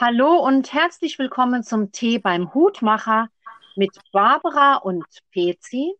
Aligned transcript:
Hallo 0.00 0.36
und 0.36 0.72
herzlich 0.72 1.18
willkommen 1.18 1.64
zum 1.64 1.90
Tee 1.90 2.20
beim 2.20 2.54
Hutmacher 2.54 3.30
mit 3.74 3.98
Barbara 4.12 4.76
und 4.76 5.04
Pezi. 5.32 5.92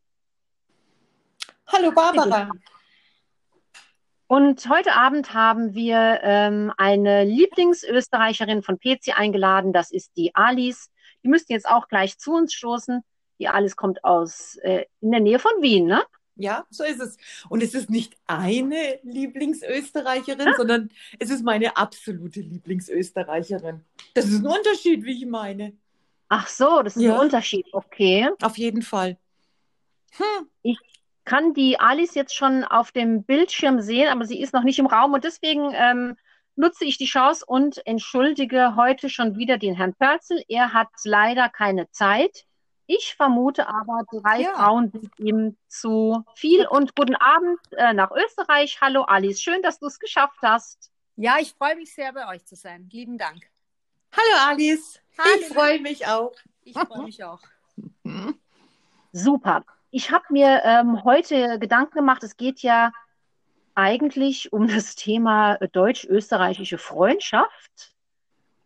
Hallo 1.67 1.91
Barbara. 1.91 2.49
Und 4.29 4.69
heute 4.69 4.93
Abend 4.93 5.35
haben 5.35 5.75
wir 5.75 6.21
ähm, 6.23 6.73
eine 6.77 7.25
Lieblingsösterreicherin 7.25 8.63
von 8.63 8.79
Pezi 8.79 9.11
eingeladen. 9.11 9.73
Das 9.73 9.91
ist 9.91 10.17
die 10.17 10.33
Alice. 10.33 10.93
Die 11.25 11.29
müssten 11.29 11.53
jetzt 11.53 11.69
auch 11.69 11.89
gleich 11.89 12.19
zu 12.19 12.35
uns 12.35 12.55
stoßen. 12.55 13.03
Die 13.41 13.49
Alice 13.49 13.75
kommt 13.75 14.05
aus 14.05 14.55
äh, 14.63 14.85
in 15.01 15.11
der 15.11 15.21
Nähe 15.21 15.41
von 15.41 15.61
Wien, 15.61 15.87
ne? 15.87 16.05
Ja, 16.39 16.67
so 16.71 16.85
ist 16.85 17.01
es. 17.01 17.17
Und 17.49 17.65
es 17.65 17.75
ist 17.75 17.91
nicht 17.91 18.17
eine 18.29 19.01
Lieblingsösterreicherin, 19.03 20.47
ja? 20.47 20.55
sondern 20.57 20.91
es 21.19 21.31
ist 21.31 21.43
meine 21.43 21.77
absolute 21.77 22.41
Lieblingsösterreicherin. 22.41 23.85
Das 24.15 24.27
ist 24.27 24.39
ein 24.39 24.47
Unterschied, 24.47 25.05
wie 25.05 25.13
ich 25.13 25.27
meine. 25.27 25.73
Ach 26.29 26.47
so, 26.47 26.83
das 26.83 26.97
ist 26.97 27.03
ja. 27.03 27.15
ein 27.15 27.21
Unterschied. 27.21 27.67
Okay. 27.73 28.31
Auf 28.41 28.57
jeden 28.57 28.83
Fall. 28.83 29.17
Hm. 30.13 30.47
Ich 30.63 30.79
kann 31.25 31.55
die 31.55 31.81
Alice 31.81 32.15
jetzt 32.15 32.35
schon 32.35 32.65
auf 32.65 32.93
dem 32.93 33.25
Bildschirm 33.25 33.81
sehen, 33.81 34.09
aber 34.09 34.25
sie 34.25 34.41
ist 34.41 34.55
noch 34.55 34.63
nicht 34.63 34.79
im 34.79 34.87
Raum 34.87 35.15
und 35.15 35.25
deswegen 35.25 35.73
ähm, 35.75 36.17
nutze 36.55 36.85
ich 36.85 36.99
die 36.99 37.07
Chance 37.07 37.45
und 37.47 37.85
entschuldige 37.85 38.77
heute 38.77 39.11
schon 39.11 39.37
wieder 39.37 39.59
den 39.59 39.75
Herrn 39.75 39.95
Pörzel. 39.95 40.43
Er 40.49 40.73
hat 40.73 40.89
leider 41.05 41.49
keine 41.49 41.91
Zeit. 41.91 42.45
Ich 42.91 43.15
vermute 43.17 43.69
aber, 43.69 44.03
drei 44.11 44.41
ja. 44.41 44.55
Frauen 44.55 44.91
sind 44.91 45.11
ihm 45.19 45.57
zu 45.69 46.25
viel. 46.35 46.67
Und 46.67 46.97
guten 46.97 47.17
Abend 47.17 47.59
äh, 47.73 47.93
nach 47.93 48.11
Österreich. 48.11 48.81
Hallo 48.81 49.03
Alice, 49.03 49.43
schön, 49.43 49.61
dass 49.61 49.79
du 49.79 49.87
es 49.89 49.99
geschafft 49.99 50.39
hast. 50.41 50.91
Ja, 51.15 51.37
ich 51.39 51.53
freue 51.53 51.77
mich 51.77 51.95
sehr, 51.95 52.15
bei 52.15 52.27
euch 52.29 52.47
zu 52.47 52.57
sein. 52.57 52.89
Lieben 52.91 53.19
Dank. 53.19 53.43
Hallo 54.13 54.51
Alice. 54.51 55.03
Hallo. 55.19 55.39
Ich 55.39 55.49
freue 55.49 55.81
mich 55.81 56.07
auch. 56.07 56.33
Ich 56.65 56.79
freue 56.79 57.03
mich 57.03 57.23
auch. 57.23 57.43
Super. 59.13 59.67
Ich 59.91 60.11
habe 60.11 60.25
mir 60.31 60.63
ähm, 60.65 61.05
heute 61.05 61.59
Gedanken 61.59 61.95
gemacht, 61.95 62.23
es 62.23 62.39
geht 62.39 62.61
ja 62.61 62.91
eigentlich 63.75 64.51
um 64.51 64.67
das 64.67 64.95
Thema 64.95 65.59
deutsch-österreichische 65.59 66.79
Freundschaft. 66.79 67.98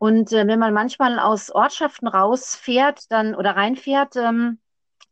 Und 0.03 0.33
äh, 0.33 0.48
wenn 0.48 0.58
man 0.58 0.75
manchmal 0.75 1.20
aus 1.20 1.53
Ortschaften 1.53 2.08
rausfährt, 2.08 3.12
dann 3.12 3.36
oder 3.36 3.55
reinfährt, 3.55 4.17
ähm, 4.17 4.58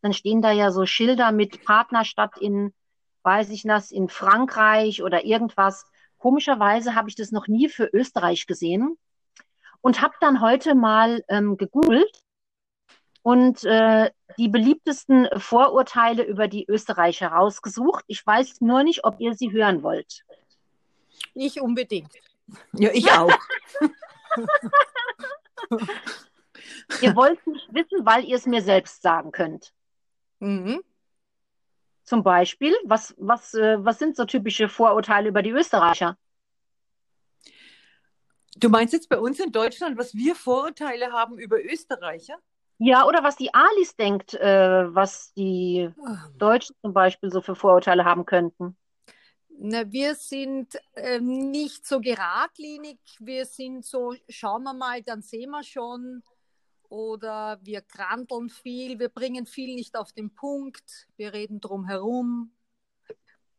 dann 0.03 0.13
stehen 0.13 0.43
da 0.43 0.51
ja 0.51 0.73
so 0.73 0.85
Schilder 0.85 1.31
mit 1.31 1.65
Partnerstadt 1.65 2.39
in, 2.39 2.75
weiß 3.23 3.51
ich 3.51 3.63
das, 3.63 3.93
in 3.93 4.09
Frankreich 4.09 5.05
oder 5.05 5.25
irgendwas. 5.25 5.87
Komischerweise 6.19 6.97
habe 6.97 7.09
ich 7.09 7.15
das 7.15 7.31
noch 7.31 7.47
nie 7.47 7.69
für 7.69 7.89
Österreich 7.93 8.49
gesehen 8.49 8.99
und 9.81 10.03
habe 10.03 10.15
dann 10.21 10.41
heute 10.41 10.75
mal 10.75 11.23
ähm, 11.29 11.57
gegoogelt 11.57 12.25
und 13.23 13.63
äh, 13.63 14.11
die 14.39 14.49
beliebtesten 14.49 15.29
Vorurteile 15.37 16.25
über 16.25 16.49
die 16.49 16.65
Österreicher 16.69 17.29
rausgesucht. 17.29 18.05
Ich 18.09 18.27
weiß 18.27 18.61
nur 18.61 18.83
nicht, 18.83 19.05
ob 19.05 19.21
ihr 19.21 19.35
sie 19.35 19.53
hören 19.53 19.85
wollt. 19.85 20.25
Ich 21.35 21.61
unbedingt. 21.61 22.13
Ja, 22.73 22.91
ich 22.93 23.09
auch. 23.13 23.31
ihr 27.01 27.17
wollt 27.17 27.47
nicht 27.47 27.73
wissen, 27.73 28.05
weil 28.05 28.25
ihr 28.25 28.37
es 28.37 28.47
mir 28.47 28.63
selbst 28.63 29.03
sagen 29.03 29.33
könnt. 29.33 29.73
Mhm. 30.41 30.83
Zum 32.05 32.23
Beispiel, 32.23 32.75
was, 32.85 33.15
was, 33.19 33.55
äh, 33.55 33.85
was 33.85 33.99
sind 33.99 34.17
so 34.17 34.25
typische 34.25 34.69
Vorurteile 34.69 35.29
über 35.29 35.43
die 35.43 35.51
Österreicher? 35.51 36.17
Du 38.57 38.69
meinst 38.69 38.93
jetzt 38.93 39.09
bei 39.09 39.19
uns 39.19 39.39
in 39.39 39.53
Deutschland, 39.53 39.97
was 39.97 40.15
wir 40.15 40.35
Vorurteile 40.35 41.13
haben 41.13 41.39
über 41.39 41.63
Österreicher? 41.63 42.37
Ja, 42.79 43.07
oder 43.07 43.23
was 43.23 43.37
die 43.37 43.53
Alice 43.55 43.95
denkt, 43.95 44.35
äh, 44.35 44.95
was 44.95 45.33
die 45.35 45.91
Deutschen 46.37 46.75
zum 46.81 46.95
Beispiel 46.95 47.31
so 47.31 47.43
für 47.43 47.55
Vorurteile 47.55 48.05
haben 48.05 48.25
könnten. 48.25 48.77
Na, 49.63 49.93
wir 49.93 50.15
sind 50.15 50.75
äh, 50.95 51.21
nicht 51.21 51.87
so 51.87 52.01
geradlinig. 52.01 52.99
Wir 53.19 53.45
sind 53.45 53.85
so, 53.85 54.15
schauen 54.27 54.63
wir 54.63 54.73
mal, 54.73 55.03
dann 55.03 55.21
sehen 55.21 55.51
wir 55.51 55.63
schon. 55.63 56.23
Oder 56.89 57.61
wir 57.63 57.83
kranteln 57.83 58.49
viel, 58.49 58.99
wir 58.99 59.11
bringen 59.11 59.45
viel 59.45 59.75
nicht 59.75 59.97
auf 59.99 60.13
den 60.13 60.35
Punkt, 60.35 61.07
wir 61.17 61.35
reden 61.35 61.61
drum 61.61 61.85
herum. 61.87 62.53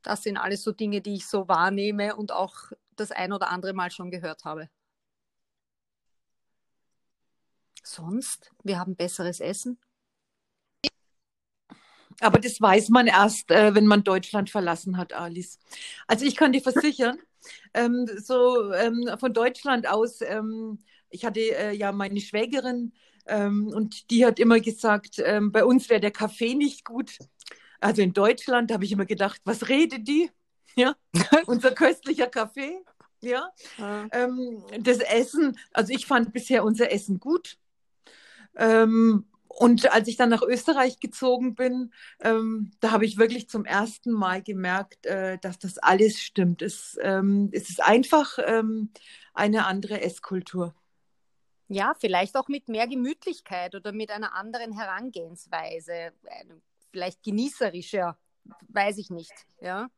Das 0.01 0.23
sind 0.23 0.37
alles 0.37 0.63
so 0.63 0.71
Dinge, 0.71 1.01
die 1.01 1.13
ich 1.13 1.27
so 1.27 1.47
wahrnehme 1.47 2.15
und 2.15 2.31
auch 2.31 2.55
das 2.95 3.11
ein 3.11 3.31
oder 3.31 3.49
andere 3.51 3.73
Mal 3.73 3.91
schon 3.91 4.09
gehört 4.09 4.43
habe. 4.43 4.69
Sonst, 7.83 8.51
wir 8.63 8.79
haben 8.79 8.95
besseres 8.95 9.39
Essen. 9.39 9.77
Aber 12.19 12.39
das 12.39 12.59
weiß 12.59 12.89
man 12.89 13.07
erst, 13.07 13.51
äh, 13.51 13.73
wenn 13.73 13.85
man 13.85 14.03
Deutschland 14.03 14.49
verlassen 14.49 14.97
hat, 14.97 15.13
Alice. 15.13 15.59
Also 16.07 16.25
ich 16.25 16.35
kann 16.35 16.51
dir 16.51 16.61
versichern, 16.61 17.17
ähm, 17.73 18.07
so 18.17 18.71
ähm, 18.73 19.09
von 19.19 19.33
Deutschland 19.33 19.87
aus, 19.87 20.21
ähm, 20.21 20.79
ich 21.09 21.25
hatte 21.25 21.39
äh, 21.39 21.73
ja 21.73 21.91
meine 21.91 22.19
Schwägerin 22.21 22.93
ähm, 23.27 23.67
und 23.73 24.09
die 24.11 24.25
hat 24.25 24.39
immer 24.39 24.59
gesagt, 24.59 25.21
ähm, 25.23 25.51
bei 25.51 25.63
uns 25.65 25.89
wäre 25.89 26.01
der 26.01 26.11
Kaffee 26.11 26.55
nicht 26.55 26.85
gut. 26.85 27.17
Also 27.79 28.01
in 28.01 28.13
Deutschland 28.13 28.71
habe 28.71 28.85
ich 28.85 28.91
immer 28.91 29.05
gedacht, 29.05 29.41
was 29.43 29.69
redet 29.69 30.07
die? 30.07 30.29
Ja, 30.73 30.95
unser 31.47 31.71
köstlicher 31.71 32.27
Kaffee. 32.27 32.79
Ja, 33.19 33.49
ja. 33.77 34.07
Ähm, 34.13 34.63
das 34.79 34.99
Essen, 34.99 35.57
also 35.73 35.91
ich 35.91 36.05
fand 36.05 36.31
bisher 36.31 36.63
unser 36.63 36.93
Essen 36.93 37.19
gut. 37.19 37.57
Ähm, 38.55 39.25
und 39.57 39.91
als 39.91 40.07
ich 40.07 40.15
dann 40.15 40.29
nach 40.29 40.41
Österreich 40.41 40.99
gezogen 40.99 41.55
bin, 41.55 41.93
ähm, 42.21 42.71
da 42.79 42.91
habe 42.91 43.05
ich 43.05 43.17
wirklich 43.17 43.49
zum 43.49 43.65
ersten 43.65 44.11
Mal 44.11 44.41
gemerkt, 44.41 45.05
äh, 45.05 45.37
dass 45.39 45.59
das 45.59 45.77
alles 45.77 46.19
stimmt. 46.21 46.61
Es, 46.61 46.97
ähm, 47.01 47.49
es 47.51 47.69
ist 47.69 47.83
einfach 47.83 48.37
ähm, 48.45 48.91
eine 49.33 49.65
andere 49.65 50.01
Esskultur. 50.01 50.73
Ja, 51.67 51.93
vielleicht 51.99 52.37
auch 52.37 52.47
mit 52.47 52.69
mehr 52.69 52.87
Gemütlichkeit 52.87 53.75
oder 53.75 53.91
mit 53.91 54.11
einer 54.11 54.33
anderen 54.35 54.73
Herangehensweise, 54.73 56.11
vielleicht 56.91 57.23
genießerischer, 57.23 58.17
weiß 58.69 58.97
ich 58.97 59.09
nicht. 59.09 59.33
Ja, 59.61 59.89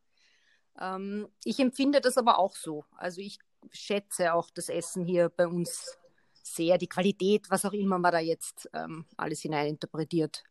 ähm, 0.80 1.28
ich 1.44 1.60
empfinde 1.60 2.02
das 2.02 2.18
aber 2.18 2.38
auch 2.40 2.56
so. 2.56 2.86
Also 2.98 3.22
ich 3.22 3.40
schätze 3.72 4.34
auch 4.34 4.50
das 4.52 4.70
Essen 4.70 5.06
hier 5.06 5.30
bei 5.30 5.48
uns 5.48 5.98
sehr 6.44 6.78
die 6.78 6.88
Qualität, 6.88 7.50
was 7.50 7.66
auch 7.66 7.74
immer 7.74 7.98
man 7.98 8.12
da 8.12 8.20
jetzt 8.20 8.70
ähm, 8.74 9.06
alles 9.18 9.42
hineininterpretiert. 9.42 10.44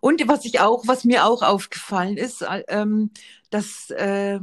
Und 0.00 0.26
was 0.26 0.44
ich 0.44 0.60
auch, 0.60 0.86
was 0.86 1.04
mir 1.04 1.24
auch 1.24 1.42
aufgefallen 1.42 2.16
ist, 2.16 2.42
äh, 2.42 2.64
ähm, 2.68 3.10
dass 3.50 3.90
äh, 3.90 4.40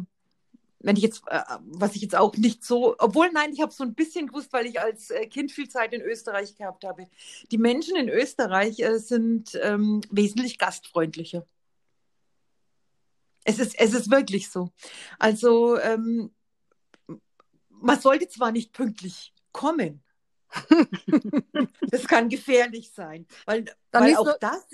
wenn 0.85 0.97
ich 0.97 1.03
jetzt, 1.03 1.23
äh, 1.27 1.41
was 1.65 1.95
ich 1.95 2.03
jetzt 2.03 2.15
auch 2.15 2.37
nicht 2.37 2.63
so, 2.63 2.95
obwohl 2.99 3.31
nein, 3.31 3.51
ich 3.51 3.61
habe 3.61 3.73
so 3.73 3.83
ein 3.83 3.95
bisschen 3.95 4.27
gewusst, 4.27 4.53
weil 4.53 4.67
ich 4.67 4.79
als 4.79 5.09
äh, 5.09 5.25
Kind 5.25 5.51
viel 5.51 5.67
Zeit 5.67 5.93
in 5.93 6.01
Österreich 6.01 6.55
gehabt 6.55 6.85
habe. 6.85 7.07
Die 7.51 7.57
Menschen 7.57 7.95
in 7.95 8.07
Österreich 8.07 8.79
äh, 8.79 8.99
sind 8.99 9.59
ähm, 9.63 10.01
wesentlich 10.11 10.59
gastfreundlicher. 10.59 11.45
Es 13.45 13.57
ist, 13.57 13.77
es 13.79 13.93
ist 13.93 14.11
wirklich 14.11 14.49
so. 14.49 14.69
Also 15.17 15.79
ähm, 15.79 16.31
man 17.85 17.99
sollte 17.99 18.27
zwar 18.27 18.51
nicht 18.51 18.73
pünktlich 18.73 19.33
kommen. 19.51 20.01
das 21.91 22.07
kann 22.07 22.29
gefährlich 22.29 22.91
sein, 22.91 23.25
weil, 23.45 23.65
weil 23.91 24.15
auch 24.15 24.37
das 24.39 24.65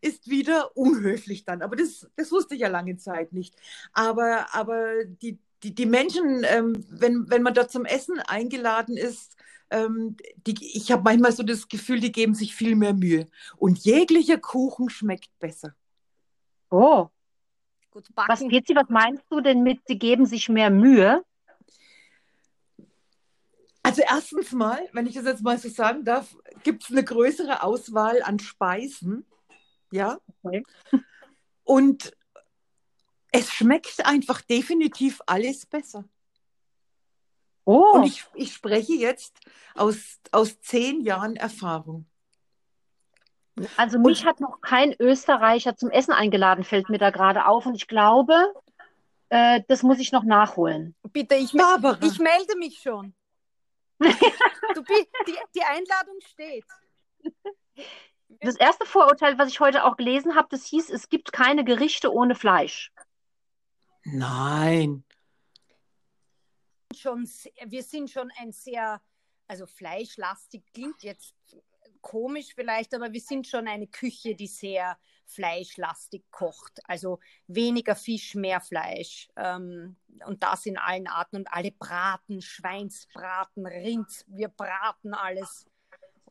ist 0.00 0.28
wieder 0.28 0.76
unhöflich 0.76 1.44
dann. 1.44 1.62
Aber 1.62 1.76
das, 1.76 2.08
das 2.16 2.32
wusste 2.32 2.54
ich 2.54 2.62
ja 2.62 2.68
lange 2.68 2.96
Zeit 2.96 3.32
nicht. 3.32 3.54
Aber, 3.92 4.54
aber 4.54 5.04
die, 5.04 5.38
die, 5.62 5.74
die 5.74 5.86
Menschen, 5.86 6.44
ähm, 6.44 6.84
wenn, 6.88 7.28
wenn 7.30 7.42
man 7.42 7.54
dort 7.54 7.70
zum 7.70 7.84
Essen 7.84 8.18
eingeladen 8.20 8.96
ist, 8.96 9.36
ähm, 9.70 10.16
die, 10.46 10.54
ich 10.76 10.90
habe 10.90 11.02
manchmal 11.02 11.32
so 11.32 11.42
das 11.42 11.68
Gefühl, 11.68 12.00
die 12.00 12.12
geben 12.12 12.34
sich 12.34 12.54
viel 12.54 12.76
mehr 12.76 12.94
Mühe. 12.94 13.28
Und 13.56 13.78
jeglicher 13.78 14.38
Kuchen 14.38 14.88
schmeckt 14.90 15.30
besser. 15.38 15.74
Oh. 16.70 17.08
Gut, 17.90 18.08
was, 18.14 18.40
Pizzi, 18.40 18.74
was 18.74 18.88
meinst 18.88 19.24
du 19.30 19.40
denn 19.40 19.62
mit, 19.62 19.80
sie 19.86 19.98
geben 19.98 20.24
sich 20.24 20.48
mehr 20.48 20.70
Mühe? 20.70 21.24
Also 23.82 24.02
erstens 24.06 24.52
mal, 24.52 24.88
wenn 24.92 25.06
ich 25.06 25.14
das 25.14 25.24
jetzt 25.24 25.42
mal 25.42 25.58
so 25.58 25.68
sagen 25.68 26.04
darf, 26.04 26.36
gibt 26.62 26.84
es 26.84 26.90
eine 26.90 27.02
größere 27.02 27.62
Auswahl 27.62 28.22
an 28.22 28.38
Speisen. 28.38 29.26
Ja. 29.90 30.18
Okay. 30.42 30.64
Und 31.64 32.12
es 33.32 33.52
schmeckt 33.52 34.04
einfach 34.04 34.40
definitiv 34.42 35.20
alles 35.26 35.66
besser. 35.66 36.04
Oh. 37.64 37.92
Und 37.94 38.04
ich, 38.04 38.24
ich 38.34 38.52
spreche 38.52 38.94
jetzt 38.94 39.38
aus, 39.74 40.18
aus 40.32 40.60
zehn 40.60 41.00
Jahren 41.00 41.36
Erfahrung. 41.36 42.06
Also 43.76 43.98
mich 43.98 44.22
und, 44.22 44.28
hat 44.28 44.40
noch 44.40 44.60
kein 44.60 44.94
Österreicher 44.98 45.76
zum 45.76 45.90
Essen 45.90 46.12
eingeladen, 46.12 46.64
fällt 46.64 46.88
mir 46.88 46.98
da 46.98 47.10
gerade 47.10 47.46
auf. 47.46 47.66
Und 47.66 47.74
ich 47.74 47.86
glaube, 47.86 48.34
äh, 49.28 49.62
das 49.68 49.82
muss 49.82 49.98
ich 49.98 50.12
noch 50.12 50.24
nachholen. 50.24 50.94
Bitte, 51.12 51.34
ich, 51.34 51.54
ich 51.54 52.18
melde 52.18 52.56
mich 52.58 52.80
schon. 52.82 53.14
Du, 54.74 54.82
die, 54.82 55.36
die 55.54 55.62
Einladung 55.64 56.20
steht. 56.32 56.64
Das 58.40 58.54
erste 58.56 58.86
Vorurteil, 58.86 59.36
was 59.36 59.48
ich 59.48 59.58
heute 59.58 59.84
auch 59.84 59.96
gelesen 59.96 60.36
habe, 60.36 60.46
das 60.50 60.64
hieß, 60.64 60.90
es 60.90 61.08
gibt 61.08 61.32
keine 61.32 61.64
Gerichte 61.64 62.12
ohne 62.12 62.36
Fleisch. 62.36 62.92
Nein. 64.04 65.04
Schon, 66.96 67.28
wir 67.66 67.82
sind 67.82 68.10
schon 68.10 68.30
ein 68.38 68.52
sehr, 68.52 69.02
also 69.48 69.66
fleischlastig 69.66 70.62
klingt 70.72 71.02
jetzt 71.02 71.34
komisch 72.00 72.54
vielleicht, 72.54 72.94
aber 72.94 73.12
wir 73.12 73.20
sind 73.20 73.46
schon 73.46 73.68
eine 73.68 73.88
Küche, 73.88 74.34
die 74.34 74.46
sehr 74.46 74.98
fleischlastig 75.30 76.22
kocht. 76.30 76.80
Also 76.84 77.20
weniger 77.46 77.96
Fisch, 77.96 78.34
mehr 78.34 78.60
Fleisch. 78.60 79.28
Ähm, 79.36 79.96
und 80.26 80.42
das 80.42 80.66
in 80.66 80.78
allen 80.78 81.06
Arten 81.06 81.36
und 81.36 81.52
alle 81.52 81.70
braten, 81.72 82.40
Schweinsbraten, 82.42 83.66
Rind, 83.66 84.24
wir 84.26 84.48
braten 84.48 85.14
alles. 85.14 85.66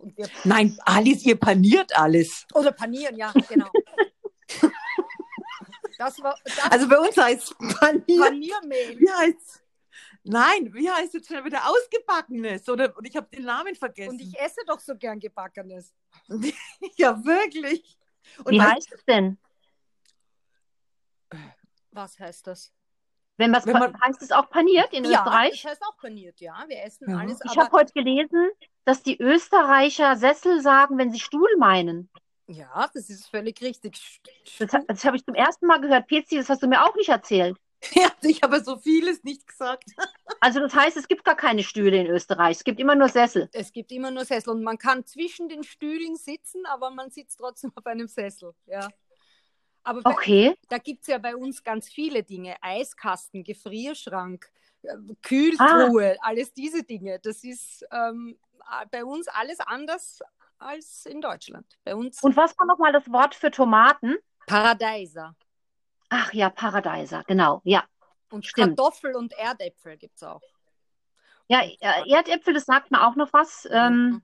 Wir, 0.02 0.28
Nein, 0.44 0.78
Alice, 0.86 1.26
ihr 1.26 1.40
paniert 1.40 1.98
alles. 1.98 2.46
oder 2.54 2.72
panieren, 2.72 3.18
ja, 3.18 3.34
genau. 3.48 3.70
Das 5.98 6.18
war 6.24 6.34
das 6.46 6.72
Also 6.72 6.88
bei 6.88 6.98
uns 6.98 7.18
heißt 7.18 7.58
paniert. 7.58 8.06
Paniermehl. 8.06 8.98
Wie 9.00 9.12
heißt 9.12 9.64
Nein, 10.24 10.74
wie 10.74 10.90
heißt 10.90 11.14
jetzt 11.14 11.28
schon 11.28 11.44
wieder 11.44 11.62
ausgebackenes? 11.68 12.68
Oder 12.70 12.96
und 12.98 13.06
ich 13.06 13.16
habe 13.16 13.28
den 13.36 13.44
Namen 13.46 13.76
vergessen. 13.76 14.12
Und 14.12 14.22
ich 14.22 14.38
esse 14.40 14.62
doch 14.68 14.80
so 14.80 14.96
gern 14.96 15.20
Gebackenes. 15.20 15.94
ja, 16.98 17.24
wirklich. 17.24 17.98
Und 18.44 18.54
Wie 18.54 18.62
heißt 18.62 18.92
es 18.94 19.04
denn? 19.06 19.38
Was 21.92 22.20
heißt 22.20 22.48
das? 22.48 22.72
Wenn 23.38 23.54
was 23.54 23.66
Wenn 23.66 23.74
man- 23.74 24.00
heißt 24.02 24.22
es 24.22 24.32
auch 24.32 24.50
paniert 24.50 24.92
in 24.94 25.06
Ja, 25.06 25.20
Österreich? 25.24 25.62
das 25.62 25.72
heißt 25.72 25.82
auch 25.84 25.98
paniert, 25.98 26.40
ja. 26.42 26.66
Wir 26.68 26.84
essen 26.84 27.10
Ja. 27.10 27.18
alles, 27.18 27.40
Ich 27.46 27.58
habe 27.58 27.72
heute 27.72 27.94
gelesen, 27.94 28.50
dass 28.86 29.02
die 29.02 29.20
Österreicher 29.20 30.16
Sessel 30.18 30.62
sagen, 30.62 30.98
wenn 30.98 31.12
sie 31.12 31.20
Stuhl 31.20 31.50
meinen. 31.58 32.10
ja, 32.48 32.90
das 32.94 33.10
ist 33.10 33.28
völlig 33.28 33.62
richtig. 33.62 34.22
Das, 34.60 34.72
das 34.88 35.06
habe 35.06 35.16
ich 35.18 35.24
zum 35.26 35.36
ersten 35.36 35.68
Mal 35.68 35.80
gehört. 35.80 36.08
Pezi, 36.08 36.36
das 36.38 36.50
hast 36.50 36.64
du 36.64 36.68
mir 36.68 36.84
auch 36.84 36.96
nicht 36.96 37.10
erzählt. 37.10 37.58
Ja, 37.96 38.12
ich 38.22 38.42
habe 38.44 38.62
so 38.64 38.78
vieles 38.78 39.24
nicht 39.24 39.48
gesagt. 39.48 39.86
Also 40.42 40.62
das 40.62 40.74
heißt, 40.74 40.96
es 40.96 41.08
gibt 41.10 41.26
gar 41.26 41.36
keine 41.36 41.64
Stühle 41.64 41.98
in 41.98 42.08
Österreich. 42.08 42.58
Es 42.58 42.64
gibt 42.64 42.80
immer 42.80 42.96
nur 42.96 43.10
Sessel. 43.10 43.50
Es 43.52 43.74
gibt 43.74 43.92
immer 43.92 44.10
nur 44.10 44.24
Sessel 44.24 44.52
und 44.52 44.64
man 44.64 44.78
kann 44.78 45.06
zwischen 45.06 45.50
den 45.50 45.64
Stühlen 45.64 46.16
sitzen, 46.16 46.66
aber 46.66 46.92
man 46.92 47.10
sitzt 47.12 47.40
trotzdem 47.40 47.74
auf 47.76 47.86
einem 47.86 48.08
Sessel. 48.08 48.54
Ja. 48.66 48.88
Aber 49.84 50.02
bei, 50.02 50.12
Okay. 50.12 50.56
da 50.70 50.78
gibt 50.78 51.02
es 51.02 51.08
ja 51.08 51.18
bei 51.18 51.36
uns 51.36 51.62
ganz 51.64 51.90
viele 51.90 52.24
Dinge. 52.24 52.56
Eiskasten, 52.62 53.44
Gefrierschrank, 53.44 54.50
äh, 54.84 54.96
Kühltruhe, 55.22 56.18
alles 56.22 56.54
diese 56.54 56.84
Dinge. 56.84 57.20
Das 57.20 57.44
ist 57.44 57.86
ähm, 57.92 58.38
bei 58.92 59.04
uns 59.04 59.28
alles 59.28 59.60
anders 59.60 60.20
als 60.58 61.06
in 61.06 61.20
Deutschland. 61.22 61.66
Bei 61.84 61.96
uns 61.96 62.22
Und 62.24 62.38
was 62.38 62.58
war 62.58 62.66
nochmal 62.66 62.94
das 62.94 63.12
Wort 63.12 63.36
für 63.36 63.52
Tomaten? 63.52 64.16
Paradeiser. 64.46 65.36
Ach 66.10 66.34
ja, 66.34 66.50
Paradeiser, 66.50 67.24
genau. 67.28 67.62
Ja. 67.64 67.84
Und 68.32 68.46
Stimmt. 68.46 68.78
Kartoffel 68.78 69.16
und 69.16 69.34
Erdäpfel 69.34 69.98
gibt 69.98 70.18
es 70.18 70.24
auch. 70.24 70.42
Ja, 71.48 71.62
äh, 71.62 72.10
Erdäpfel, 72.10 72.54
das 72.54 72.66
sagt 72.66 72.92
mir 72.92 73.08
auch 73.08 73.16
noch 73.16 73.34
was. 73.34 73.68
Ähm, 73.72 74.22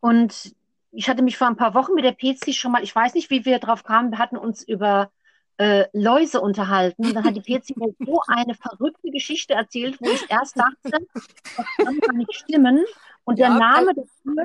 und 0.00 0.54
ich 0.92 1.08
hatte 1.08 1.22
mich 1.22 1.36
vor 1.36 1.46
ein 1.46 1.56
paar 1.56 1.74
Wochen 1.74 1.94
mit 1.94 2.04
der 2.04 2.12
Pezi 2.12 2.52
schon 2.52 2.72
mal, 2.72 2.82
ich 2.82 2.94
weiß 2.94 3.14
nicht, 3.14 3.30
wie 3.30 3.44
wir 3.44 3.58
drauf 3.58 3.84
kamen, 3.84 4.10
wir 4.10 4.18
hatten 4.18 4.36
uns 4.36 4.62
über 4.62 5.10
äh, 5.58 5.86
Läuse 5.92 6.40
unterhalten. 6.40 7.06
Und 7.06 7.14
dann 7.14 7.24
hat 7.24 7.36
die 7.36 7.40
Pezi 7.40 7.74
mir 7.76 7.94
so 7.98 8.20
eine 8.26 8.54
verrückte 8.54 9.10
Geschichte 9.10 9.54
erzählt, 9.54 9.98
wo 10.00 10.10
ich 10.10 10.30
erst 10.30 10.58
dachte, 10.58 11.06
das 11.12 11.66
kann 11.76 11.98
gar 12.00 12.14
nicht 12.14 12.34
stimmen. 12.34 12.84
Und 13.24 13.38
der 13.38 13.48
Ja, 13.48 13.58
Name 13.58 13.94
dafür 13.94 14.44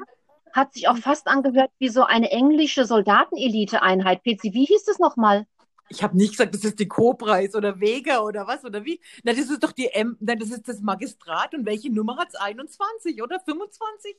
hat 0.54 0.74
sich 0.74 0.88
auch 0.88 0.98
fast 0.98 1.28
angehört 1.28 1.72
wie 1.80 1.90
so 1.90 2.04
eine 2.04 2.32
englische 2.32 2.86
Soldatenelite-Einheit. 2.86 4.24
Pezi, 4.24 4.54
wie 4.54 4.66
hieß 4.66 4.86
das 4.86 5.00
nochmal? 5.00 5.46
Ich 5.92 6.02
habe 6.02 6.16
nicht 6.16 6.32
gesagt, 6.32 6.56
das 6.56 6.64
ist 6.64 6.80
die 6.80 6.88
Cobra 6.88 7.40
ist 7.40 7.56
oder 7.56 7.80
Vega 7.80 8.22
oder 8.22 8.48
was 8.48 8.64
oder 8.64 8.86
wie. 8.86 9.02
Na, 9.24 9.34
das 9.34 9.50
ist 9.50 9.62
doch 9.62 9.74
die 9.74 9.88
M, 9.88 10.16
nein, 10.22 10.40
das 10.40 10.50
ist 10.50 10.68
das 10.68 10.80
Magistrat 10.80 11.54
und 11.54 11.66
welche 11.66 11.92
Nummer 11.92 12.18
hat 12.18 12.30
es? 12.30 12.36
21 12.36 13.22
oder 13.22 13.42
25? 13.42 14.16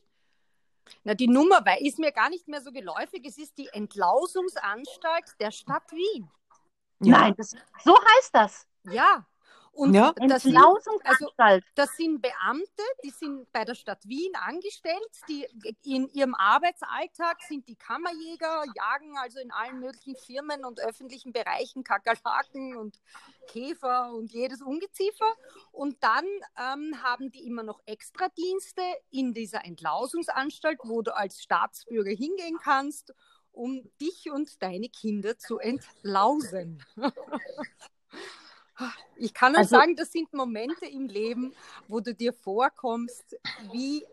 Na, 1.04 1.14
die 1.14 1.28
Nummer 1.28 1.64
weil, 1.64 1.86
ist 1.86 1.98
mir 1.98 2.12
gar 2.12 2.28
nicht 2.28 2.46
mehr 2.46 2.60
so 2.60 2.72
geläufig. 2.72 3.24
Es 3.24 3.38
ist 3.38 3.56
die 3.56 3.68
Entlausungsanstalt 3.68 5.40
der 5.40 5.50
Stadt 5.50 5.90
Wien. 5.92 6.28
Nein, 6.98 7.34
das, 7.36 7.56
so 7.82 7.96
heißt 7.96 8.34
das. 8.34 8.66
Ja. 8.90 9.26
Und 9.72 9.94
Ja. 9.94 10.12
das, 10.16 10.42
sind, 10.42 10.54
Entlausunganstalt. 10.54 11.64
das 11.74 11.96
sind 11.96 12.20
Beamte, 12.20 12.82
die 13.02 13.10
sind 13.10 13.50
bei 13.52 13.64
der 13.64 13.74
Stadt 13.74 14.06
Wien 14.06 14.32
angestellt. 14.34 15.00
Die 15.28 15.46
in 15.82 16.08
ihrem 16.10 16.34
Arbeitsalltag 16.34 17.40
sind 17.48 17.66
die 17.68 17.76
Kammerjäger, 17.76 18.64
jagen 18.76 19.16
also 19.16 19.40
in 19.40 19.50
allen 19.50 19.80
möglichen 19.80 20.14
Firmen 20.16 20.66
und 20.66 20.78
öffentlichen 20.80 21.32
Bereichen 21.32 21.84
Kakerlaken 21.84 22.76
und 22.76 23.00
Käfer 23.48 24.12
und 24.12 24.30
jedes 24.30 24.60
Ungeziefer. 24.60 25.32
Und 25.72 26.02
dann 26.02 26.26
ähm, 26.58 27.02
haben 27.02 27.30
die 27.30 27.46
immer 27.46 27.62
noch 27.62 27.80
Extradienste 27.86 28.82
in 29.10 29.32
dieser 29.32 29.64
Entlausungsanstalt, 29.64 30.80
wo 30.84 31.00
du 31.00 31.16
als 31.16 31.40
Staatsbürger 31.40 32.10
hingehen 32.12 32.58
kannst, 32.62 33.14
um 33.52 33.90
dich 34.00 34.30
und 34.30 34.62
deine 34.62 34.90
Kinder 34.90 35.38
zu 35.38 35.58
entlausen. 35.58 36.84
Ich 39.16 39.34
kann 39.34 39.52
nur 39.52 39.60
Also- 39.60 39.76
sagen, 39.76 39.96
das 39.96 40.12
sind 40.12 40.32
Momente 40.32 40.86
im 40.86 41.06
Leben, 41.08 41.54
wo 41.88 42.00
du 42.00 42.14
dir 42.14 42.32
vorkommst 42.32 43.36
wie 43.70 44.04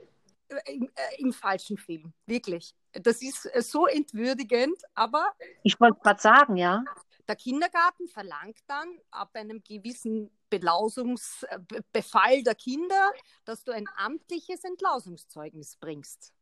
äh, 0.50 0.73
im, 0.73 0.83
äh, 0.95 1.21
im 1.21 1.31
falschen 1.33 1.77
Film. 1.77 2.11
Wirklich. 2.25 2.73
Das 2.94 3.21
ist 3.21 3.45
äh, 3.53 3.61
so 3.61 3.85
entwürdigend, 3.88 4.81
aber 4.95 5.31
Ich 5.63 5.79
wollte 5.79 6.00
gerade 6.01 6.19
sagen, 6.21 6.56
ja. 6.57 6.83
der 7.27 7.35
Kindergarten 7.35 8.07
verlangt 8.07 8.57
dann 8.67 9.00
ab 9.11 9.29
einem 9.35 9.63
gewissen 9.63 10.31
Belausungsbefall 10.50 12.44
der 12.44 12.56
Kinder, 12.56 13.11
dass 13.45 13.63
du 13.63 13.71
ein 13.71 13.88
amtliches 13.97 14.63
Entlausungszeugnis 14.63 15.75
bringst. 15.77 16.33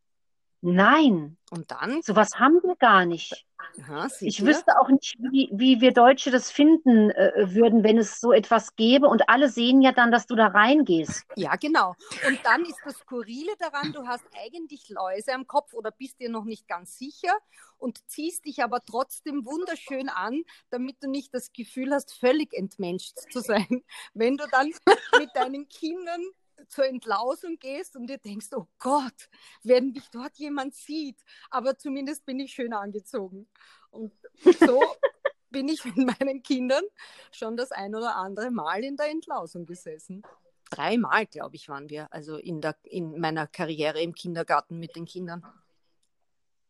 Nein, 0.61 1.37
Und 1.51 1.69
dann, 1.71 2.01
sowas 2.01 2.39
haben 2.39 2.61
wir 2.63 2.75
gar 2.77 3.05
nicht. 3.05 3.45
Aha, 3.81 4.07
Ich 4.21 4.45
wüsste 4.45 4.79
auch 4.79 4.89
nicht, 4.89 5.15
wie, 5.19 5.49
wie 5.51 5.81
wir 5.81 5.93
Deutsche 5.93 6.31
das 6.31 6.51
finden 6.51 7.11
äh, 7.11 7.53
würden, 7.53 7.83
wenn 7.83 7.97
es 7.97 8.19
so 8.19 8.31
etwas 8.31 8.75
gäbe. 8.75 9.07
Und 9.07 9.29
alle 9.29 9.49
sehen 9.49 9.81
ja 9.81 9.91
dann, 9.91 10.11
dass 10.11 10.27
du 10.27 10.35
da 10.35 10.47
reingehst. 10.47 11.25
Ja, 11.35 11.55
genau. 11.55 11.95
Und 12.27 12.39
dann 12.43 12.63
ist 12.63 12.79
das 12.85 12.97
Skurrile 12.97 13.51
daran, 13.59 13.93
du 13.93 14.07
hast 14.07 14.25
eigentlich 14.43 14.89
Läuse 14.89 15.33
am 15.33 15.47
Kopf 15.47 15.73
oder 15.73 15.91
bist 15.91 16.19
dir 16.19 16.29
noch 16.29 16.45
nicht 16.45 16.67
ganz 16.67 16.97
sicher 16.97 17.33
und 17.77 17.99
ziehst 18.09 18.45
dich 18.45 18.63
aber 18.63 18.83
trotzdem 18.85 19.45
wunderschön 19.45 20.09
an, 20.09 20.43
damit 20.69 20.97
du 21.01 21.09
nicht 21.09 21.33
das 21.33 21.51
Gefühl 21.53 21.93
hast, 21.93 22.13
völlig 22.13 22.53
entmenscht 22.53 23.17
zu 23.31 23.39
sein. 23.39 23.83
Wenn 24.13 24.37
du 24.37 24.45
dann 24.51 24.71
mit 25.19 25.29
deinen 25.35 25.67
Kindern 25.69 26.21
zur 26.67 26.85
Entlausung 26.85 27.57
gehst 27.59 27.95
und 27.95 28.07
dir 28.07 28.17
denkst, 28.17 28.47
oh 28.55 28.67
Gott, 28.79 29.29
wenn 29.63 29.91
mich 29.91 30.09
dort 30.11 30.35
jemand 30.37 30.75
sieht, 30.75 31.23
aber 31.49 31.77
zumindest 31.77 32.25
bin 32.25 32.39
ich 32.39 32.53
schön 32.53 32.73
angezogen. 32.73 33.47
Und 33.89 34.13
so 34.59 34.81
bin 35.49 35.69
ich 35.69 35.83
mit 35.85 35.97
meinen 35.97 36.43
Kindern 36.43 36.83
schon 37.31 37.57
das 37.57 37.71
ein 37.71 37.95
oder 37.95 38.15
andere 38.15 38.51
Mal 38.51 38.83
in 38.83 38.97
der 38.97 39.09
Entlausung 39.09 39.65
gesessen. 39.65 40.23
Dreimal, 40.69 41.25
glaube 41.25 41.55
ich, 41.55 41.69
waren 41.69 41.89
wir, 41.89 42.11
also 42.11 42.37
in, 42.37 42.59
der, 42.59 42.75
in 42.83 43.19
meiner 43.19 43.47
Karriere 43.47 44.01
im 44.01 44.13
Kindergarten 44.13 44.79
mit 44.79 44.95
den 44.95 45.05
Kindern. 45.05 45.45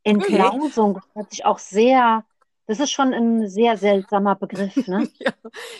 Entlausung, 0.03 0.95
das 0.95 1.15
hört 1.15 1.31
sich 1.31 1.45
auch 1.45 1.59
sehr, 1.59 2.23
das 2.65 2.79
ist 2.79 2.91
schon 2.91 3.13
ein 3.13 3.49
sehr 3.49 3.75
seltsamer 3.77 4.35
Begriff, 4.35 4.87
ne? 4.87 5.09
ja. 5.19 5.33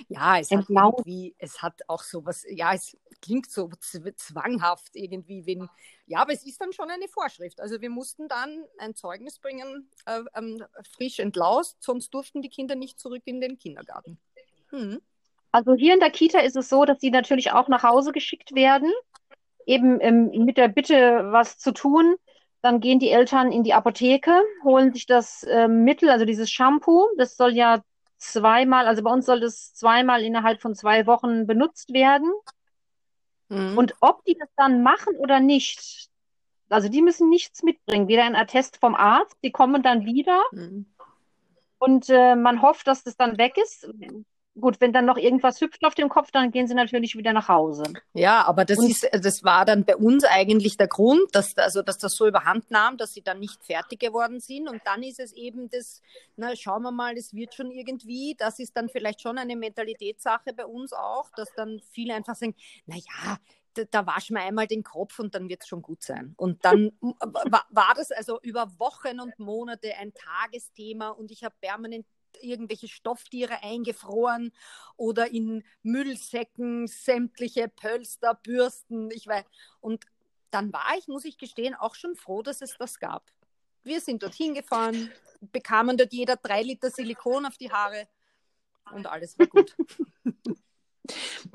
ja, 0.10 0.40
es 0.40 0.52
hat 0.52 0.68
Entlausung. 0.68 0.94
irgendwie, 0.98 1.36
es 1.38 1.62
hat 1.62 1.82
auch 1.88 2.04
sowas, 2.04 2.46
ja, 2.50 2.74
es 2.74 2.98
klingt 3.22 3.50
so 3.50 3.66
zw- 3.68 4.16
zwanghaft 4.16 4.96
irgendwie, 4.96 5.46
wenn, 5.46 5.70
ja, 6.06 6.20
aber 6.20 6.34
es 6.34 6.46
ist 6.46 6.62
dann 6.62 6.74
schon 6.74 6.90
eine 6.90 7.08
Vorschrift. 7.08 7.60
Also 7.60 7.82
wir 7.82 7.90
mussten 7.90 8.28
dann 8.28 8.64
ein 8.78 8.96
Zeugnis 8.96 9.40
bringen, 9.40 9.90
äh, 10.06 10.22
ähm, 10.36 10.64
frisch 10.96 11.20
entlaust, 11.20 11.82
sonst 11.82 12.14
durften 12.14 12.42
die 12.42 12.50
Kinder 12.50 12.76
nicht 12.76 13.00
zurück 13.00 13.24
in 13.26 13.42
den 13.42 13.58
Kindergarten. 13.58 14.20
Hm. 14.70 15.02
Also 15.52 15.74
hier 15.74 15.94
in 15.94 16.00
der 16.00 16.12
Kita 16.12 16.40
ist 16.40 16.56
es 16.56 16.70
so, 16.70 16.86
dass 16.86 17.00
sie 17.00 17.10
natürlich 17.10 17.52
auch 17.52 17.68
nach 17.68 17.84
Hause 17.84 18.12
geschickt 18.12 18.54
werden, 18.54 18.92
eben 19.66 20.00
ähm, 20.02 20.30
mit 20.46 20.58
der 20.58 20.68
Bitte, 20.68 21.32
was 21.32 21.58
zu 21.58 21.72
tun. 21.72 22.16
Dann 22.62 22.80
gehen 22.80 23.00
die 23.00 23.10
Eltern 23.10 23.52
in 23.52 23.64
die 23.64 23.74
Apotheke, 23.74 24.42
holen 24.64 24.92
sich 24.92 25.06
das 25.06 25.46
ähm, 25.50 25.84
Mittel, 25.84 26.10
also 26.10 26.26
dieses 26.26 26.52
Shampoo. 26.52 27.08
Das 27.18 27.38
soll 27.38 27.56
ja 27.56 27.82
zweimal, 28.18 28.88
also 28.88 29.04
bei 29.04 29.12
uns 29.12 29.26
soll 29.26 29.40
das 29.40 29.74
zweimal 29.74 30.24
innerhalb 30.24 30.62
von 30.62 30.76
zwei 30.76 31.06
Wochen 31.06 31.48
benutzt 31.48 31.94
werden. 31.94 32.32
Hm. 33.50 33.78
Und 33.78 33.96
ob 34.02 34.24
die 34.26 34.36
das 34.38 34.50
dann 34.56 34.84
machen 34.84 35.16
oder 35.18 35.40
nicht, 35.40 36.10
also 36.70 36.90
die 36.90 37.02
müssen 37.02 37.30
nichts 37.30 37.64
mitbringen, 37.64 38.08
weder 38.08 38.24
ein 38.24 38.36
Attest 38.36 38.78
vom 38.78 38.96
Arzt, 38.96 39.38
die 39.44 39.52
kommen 39.52 39.84
dann 39.84 40.06
wieder 40.06 40.42
Hm. 40.52 40.86
und 41.80 42.10
äh, 42.10 42.36
man 42.36 42.62
hofft, 42.62 42.88
dass 42.88 43.04
das 43.04 43.16
dann 43.16 43.38
weg 43.38 43.58
ist. 43.58 43.90
Gut, 44.60 44.82
wenn 44.82 44.94
dann 44.94 45.06
noch 45.06 45.18
irgendwas 45.18 45.62
hüpft 45.62 45.84
auf 45.86 45.96
dem 45.96 46.10
Kopf, 46.10 46.32
dann 46.32 46.52
gehen 46.52 46.68
sie 46.68 46.74
natürlich 46.74 47.16
wieder 47.16 47.34
nach 47.34 47.48
Hause. 47.48 47.84
Ja, 48.14 48.44
aber 48.46 48.66
das 48.66 48.78
Und- 48.80 48.90
ist, 48.90 49.08
das 49.12 49.44
war 49.44 49.66
dann 49.66 49.86
bei 49.86 49.96
uns 49.96 50.24
eigentlich 50.24 50.78
der 50.78 50.88
Grund, 50.88 51.34
dass, 51.34 51.56
also, 51.58 51.82
dass 51.82 51.98
das 51.98 52.14
so 52.16 52.28
überhand 52.28 52.70
nahm, 52.72 52.98
dass 52.98 53.14
sie 53.14 53.22
dann 53.22 53.40
nicht 53.40 53.64
fertig 53.64 54.00
geworden 54.00 54.40
sind. 54.40 54.70
Und 54.70 54.82
dann 54.86 55.04
ist 55.04 55.20
es 55.20 55.34
eben 55.34 55.70
das, 55.70 56.02
na, 56.36 56.56
schauen 56.56 56.84
wir 56.84 56.92
mal, 56.92 57.16
es 57.18 57.34
wird 57.34 57.54
schon 57.54 57.72
irgendwie. 57.72 58.36
Das 58.38 58.60
ist 58.60 58.76
dann 58.76 58.90
vielleicht 58.90 59.22
schon 59.22 59.38
eine 59.38 59.56
Mentalitätssache 59.56 60.54
bei 60.54 60.66
uns 60.66 60.94
auch, 60.94 61.30
dass 61.36 61.50
dann 61.56 61.80
viele 61.92 62.14
einfach 62.16 62.36
sagen, 62.36 62.56
na 62.86 62.96
ja, 62.96 63.38
da, 63.74 63.84
da 63.90 64.06
waschen 64.08 64.36
wir 64.36 64.44
einmal 64.44 64.68
den 64.68 64.84
Kopf 64.84 65.20
und 65.20 65.36
dann 65.36 65.50
wird 65.50 65.62
es 65.62 65.68
schon 65.68 65.82
gut 65.82 66.02
sein. 66.02 66.34
Und 66.38 66.66
dann 66.66 66.92
war, 67.02 67.66
war 67.70 67.94
das 67.96 68.12
also 68.12 68.40
über 68.42 68.72
Wochen 68.80 69.20
und 69.20 69.38
Monate 69.40 69.94
ein 70.00 70.14
Tagesthema 70.14 71.10
und 71.10 71.32
ich 71.32 71.44
habe 71.44 71.56
permanent 71.62 72.06
irgendwelche 72.42 72.88
Stofftiere 72.88 73.64
eingefroren 73.64 74.52
oder 74.96 75.32
in 75.32 75.64
Müllsäcken 75.84 76.88
sämtliche 76.88 77.68
Pölster, 77.68 78.36
Bürsten, 78.36 79.12
ich 79.12 79.28
weiß. 79.28 79.46
Und 79.80 80.06
dann 80.52 80.72
war 80.74 80.96
ich, 80.98 81.08
muss 81.08 81.26
ich 81.26 81.38
gestehen, 81.38 81.76
auch 81.76 81.96
schon 81.96 82.16
froh, 82.16 82.42
dass 82.42 82.62
es 82.62 82.76
das 82.78 83.00
gab. 83.00 83.32
Wir 83.84 84.02
sind 84.02 84.24
dorthin 84.24 84.54
gefahren, 84.54 85.12
bekamen 85.40 85.98
dort 85.98 86.14
jeder 86.14 86.36
drei 86.36 86.62
Liter 86.62 86.90
Silikon 86.90 87.46
auf 87.46 87.58
die 87.58 87.72
Haare 87.72 88.08
und 88.92 89.08
alles 89.08 89.38
war 89.38 89.48
gut. 89.48 89.76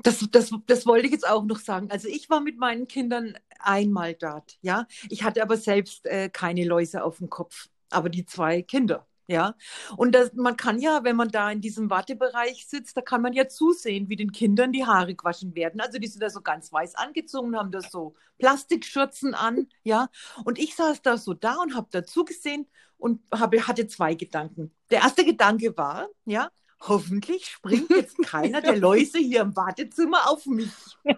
Das, 0.01 0.25
das, 0.31 0.51
das 0.65 0.87
wollte 0.87 1.05
ich 1.05 1.11
jetzt 1.11 1.27
auch 1.27 1.43
noch 1.43 1.59
sagen. 1.59 1.91
Also 1.91 2.07
ich 2.07 2.27
war 2.27 2.41
mit 2.41 2.57
meinen 2.57 2.87
Kindern 2.87 3.37
einmal 3.59 4.15
dort, 4.15 4.57
ja. 4.61 4.87
Ich 5.09 5.23
hatte 5.23 5.43
aber 5.43 5.57
selbst 5.57 6.07
äh, 6.07 6.29
keine 6.29 6.65
Läuse 6.65 7.03
auf 7.03 7.19
dem 7.19 7.29
Kopf, 7.29 7.69
aber 7.91 8.09
die 8.09 8.25
zwei 8.25 8.63
Kinder, 8.63 9.07
ja. 9.27 9.55
Und 9.97 10.13
das, 10.13 10.33
man 10.33 10.57
kann 10.57 10.79
ja, 10.79 11.03
wenn 11.03 11.15
man 11.15 11.29
da 11.29 11.51
in 11.51 11.61
diesem 11.61 11.89
Wartebereich 11.89 12.67
sitzt, 12.67 12.97
da 12.97 13.01
kann 13.01 13.21
man 13.21 13.33
ja 13.33 13.47
zusehen, 13.47 14.09
wie 14.09 14.15
den 14.15 14.31
Kindern 14.31 14.71
die 14.71 14.85
Haare 14.85 15.15
gewaschen 15.15 15.55
werden. 15.55 15.81
Also 15.81 15.99
die 15.99 16.07
sind 16.07 16.21
da 16.21 16.29
so 16.29 16.41
ganz 16.41 16.71
weiß 16.71 16.95
angezogen, 16.95 17.57
haben 17.57 17.71
da 17.71 17.81
so 17.81 18.15
Plastikschürzen 18.39 19.33
an, 19.33 19.67
ja. 19.83 20.09
Und 20.45 20.59
ich 20.59 20.75
saß 20.75 21.01
da 21.01 21.17
so 21.17 21.33
da 21.33 21.55
und 21.61 21.75
habe 21.75 21.87
da 21.91 22.03
zugesehen 22.03 22.67
und 22.97 23.21
habe, 23.33 23.67
hatte 23.67 23.87
zwei 23.87 24.15
Gedanken. 24.15 24.71
Der 24.89 25.01
erste 25.01 25.25
Gedanke 25.25 25.75
war, 25.77 26.07
ja, 26.25 26.49
hoffentlich 26.87 27.45
springt 27.45 27.89
jetzt 27.95 28.17
keiner 28.23 28.61
der 28.61 28.77
Läuse 28.77 29.19
hier 29.19 29.41
im 29.41 29.55
Wartezimmer 29.55 30.29
auf 30.29 30.45
mich. 30.45 30.71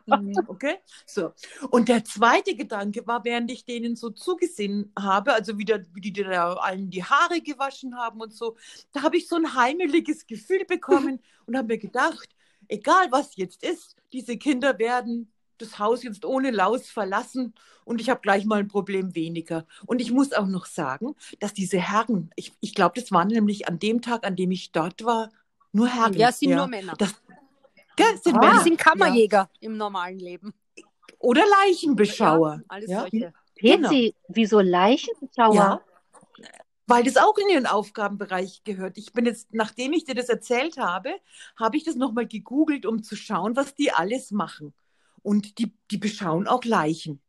Okay? 0.47 0.75
So. 1.05 1.33
Und 1.69 1.89
der 1.89 2.05
zweite 2.05 2.55
Gedanke 2.55 3.05
war, 3.05 3.23
während 3.23 3.51
ich 3.51 3.65
denen 3.65 3.95
so 3.95 4.09
zugesehen 4.09 4.91
habe, 4.97 5.33
also 5.33 5.57
wie, 5.57 5.65
der, 5.65 5.85
wie 5.93 6.01
die 6.01 6.13
da 6.13 6.53
allen 6.53 6.89
die 6.89 7.03
Haare 7.03 7.41
gewaschen 7.41 7.97
haben 7.97 8.21
und 8.21 8.33
so, 8.33 8.55
da 8.93 9.03
habe 9.03 9.17
ich 9.17 9.27
so 9.27 9.35
ein 9.35 9.55
heimeliges 9.55 10.27
Gefühl 10.27 10.65
bekommen 10.65 11.19
und 11.45 11.57
habe 11.57 11.67
mir 11.67 11.77
gedacht, 11.77 12.29
egal 12.67 13.07
was 13.11 13.35
jetzt 13.35 13.63
ist, 13.63 13.95
diese 14.13 14.37
Kinder 14.37 14.79
werden 14.79 15.31
das 15.57 15.79
Haus 15.79 16.03
jetzt 16.03 16.25
ohne 16.25 16.51
Laus 16.51 16.89
verlassen 16.89 17.53
und 17.85 18.01
ich 18.01 18.09
habe 18.09 18.21
gleich 18.21 18.45
mal 18.45 18.59
ein 18.59 18.67
Problem 18.67 19.15
weniger. 19.15 19.65
Und 19.85 20.01
ich 20.01 20.11
muss 20.11 20.33
auch 20.33 20.47
noch 20.47 20.65
sagen, 20.65 21.15
dass 21.39 21.53
diese 21.53 21.79
Herren, 21.79 22.31
ich, 22.35 22.53
ich 22.59 22.73
glaube, 22.73 22.99
das 22.99 23.11
waren 23.11 23.27
nämlich 23.29 23.67
an 23.67 23.79
dem 23.79 24.01
Tag, 24.01 24.25
an 24.25 24.35
dem 24.35 24.51
ich 24.51 24.71
dort 24.71 25.05
war, 25.05 25.31
nur 25.75 25.87
Herren. 25.87 26.13
Ja, 26.13 26.29
es 26.29 26.39
sind 26.39 26.51
nur 26.55 26.67
Männer. 26.67 26.93
Das, 26.97 27.13
gell, 27.95 28.17
sind 28.23 28.35
Ah. 28.37 28.39
Männer. 28.39 28.61
sind 28.61 28.77
Kammerjäger 28.77 29.49
im 29.59 29.77
normalen 29.77 30.19
Leben. 30.19 30.53
Oder 31.19 31.43
Leichenbeschauer. 31.65 32.55
Ja, 32.59 32.63
alles 32.67 32.89
Ja. 32.89 33.01
solche. 33.01 33.33
Petzi, 33.55 34.15
wieso 34.27 34.59
Leichenschauer? 34.59 35.55
Ja. 35.55 35.81
Weil 36.87 37.03
das 37.03 37.17
auch 37.17 37.35
in 37.37 37.49
ihren 37.49 37.65
Aufgabenbereich 37.65 38.63
gehört. 38.63 38.97
Ich 38.97 39.11
bin 39.11 39.25
jetzt, 39.25 39.53
nachdem 39.53 39.93
ich 39.93 40.03
dir 40.05 40.13
das 40.13 40.29
erzählt 40.29 40.77
habe, 40.77 41.15
habe 41.57 41.77
ich 41.77 41.83
das 41.83 41.95
nochmal 41.95 42.27
gegoogelt, 42.27 42.85
um 42.85 43.01
zu 43.01 43.15
schauen, 43.15 43.55
was 43.55 43.73
die 43.73 43.91
alles 43.91 44.29
machen. 44.31 44.73
Und 45.23 45.57
die, 45.57 45.73
die 45.89 45.97
beschauen 45.97 46.47
auch 46.47 46.63
Leichen. 46.63 47.21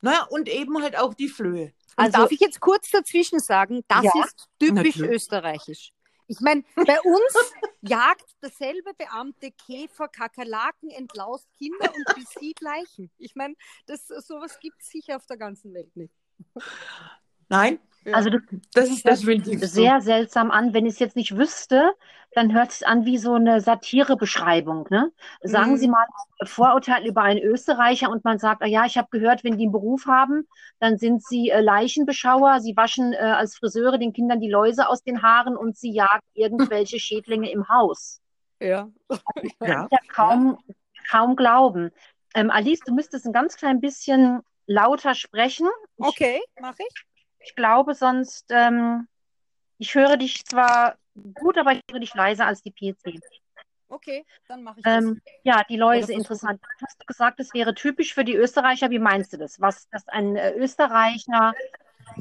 Naja, 0.00 0.26
und 0.30 0.48
eben 0.48 0.82
halt 0.82 0.98
auch 0.98 1.14
die 1.14 1.28
Flöhe. 1.28 1.66
Und 1.96 2.04
Also- 2.04 2.18
darf 2.18 2.32
ich 2.32 2.40
jetzt 2.40 2.58
kurz 2.60 2.90
dazwischen 2.90 3.38
sagen, 3.38 3.82
das 3.88 4.02
Ja. 4.02 4.10
ist 4.24 4.48
typisch 4.58 4.96
Natürlich. 4.96 5.10
österreichisch. 5.12 5.92
Ich 6.26 6.40
meine, 6.40 6.64
bei 6.74 7.00
uns 7.02 7.52
jagt 7.82 8.24
derselbe 8.42 8.94
Beamte 8.94 9.50
Käfer, 9.52 10.08
Kakerlaken, 10.08 10.90
entlaust 10.90 11.48
Kinder 11.58 11.92
und 11.94 12.14
besieht 12.14 12.60
Leichen. 12.60 13.10
Ich 13.18 13.34
meine, 13.34 13.54
das, 13.86 14.06
sowas 14.06 14.58
gibt 14.60 14.80
es 14.80 14.88
sicher 14.88 15.16
auf 15.16 15.26
der 15.26 15.36
ganzen 15.36 15.74
Welt 15.74 15.94
nicht. 15.96 16.14
Nein, 17.48 17.78
Also 18.12 18.30
das 18.30 18.42
das 18.72 18.90
ist 18.90 19.06
Das 19.06 19.20
definitiv 19.20 19.60
so. 19.64 19.80
sehr 19.82 20.00
seltsam 20.00 20.50
an. 20.50 20.74
Wenn 20.74 20.86
ich 20.86 20.94
es 20.94 20.98
jetzt 20.98 21.16
nicht 21.16 21.36
wüsste, 21.36 21.92
dann 22.32 22.52
hört 22.52 22.70
es 22.72 22.82
an 22.82 23.04
wie 23.06 23.16
so 23.18 23.34
eine 23.34 23.60
Satirebeschreibung. 23.60 24.86
Ne? 24.90 25.10
Sagen 25.42 25.72
Mhm. 25.72 25.76
Sie 25.78 25.88
mal 25.88 26.04
ein 26.40 26.46
Vorurteil 26.46 27.06
über 27.06 27.22
einen 27.22 27.40
Österreicher 27.40 28.10
und 28.10 28.24
man 28.24 28.38
sagt, 28.38 28.62
ah 28.62 28.66
ja, 28.66 28.84
ich 28.86 28.98
habe 28.98 29.08
gehört, 29.10 29.44
wenn 29.44 29.56
die 29.56 29.64
einen 29.64 29.72
Beruf 29.72 30.06
haben, 30.06 30.46
dann 30.80 30.98
sind 30.98 31.22
sie 31.24 31.50
äh, 31.50 31.60
Leichenbeschauer, 31.60 32.60
sie 32.60 32.76
waschen 32.76 33.12
äh, 33.12 33.16
als 33.18 33.56
Friseure 33.56 33.98
den 33.98 34.12
Kindern 34.12 34.40
die 34.40 34.50
Läuse 34.50 34.88
aus 34.88 35.02
den 35.02 35.22
Haaren 35.22 35.56
und 35.56 35.76
sie 35.76 35.92
jagen 35.92 36.22
irgendwelche 36.34 36.98
Schädlinge 37.00 37.50
im 37.50 37.68
Haus. 37.68 38.20
Ja. 38.60 38.90
Ja. 39.60 39.88
ja 39.90 39.98
kaum, 40.08 40.58
kaum 41.10 41.36
glauben. 41.36 41.90
Ähm, 42.34 42.50
Alice, 42.50 42.80
du 42.80 42.94
müsstest 42.94 43.26
ein 43.26 43.32
ganz 43.32 43.56
klein 43.56 43.80
bisschen 43.80 44.40
lauter 44.66 45.14
sprechen. 45.14 45.68
Ich, 45.98 46.06
Okay, 46.06 46.40
mache 46.60 46.82
ich. 46.82 47.04
Ich 47.44 47.54
glaube 47.54 47.94
sonst, 47.94 48.46
ähm, 48.50 49.06
ich 49.78 49.94
höre 49.94 50.16
dich 50.16 50.44
zwar 50.44 50.96
gut, 51.34 51.58
aber 51.58 51.72
ich 51.72 51.80
höre 51.90 52.00
dich 52.00 52.14
leiser 52.14 52.46
als 52.46 52.62
die 52.62 52.70
PC. 52.70 53.20
Okay, 53.88 54.24
dann 54.48 54.62
mache 54.62 54.80
ich 54.80 54.84
das. 54.84 55.04
Ähm, 55.04 55.20
ja, 55.42 55.62
die 55.68 55.76
Läuse, 55.76 56.06
versuchen. 56.06 56.18
interessant. 56.18 56.62
Hast 56.80 57.00
du 57.00 57.06
gesagt, 57.06 57.38
das 57.38 57.54
wäre 57.54 57.74
typisch 57.74 58.14
für 58.14 58.24
die 58.24 58.34
Österreicher? 58.34 58.90
Wie 58.90 58.98
meinst 58.98 59.32
du 59.32 59.36
das? 59.36 59.60
Was, 59.60 59.88
dass 59.90 60.08
ein 60.08 60.36
äh, 60.36 60.52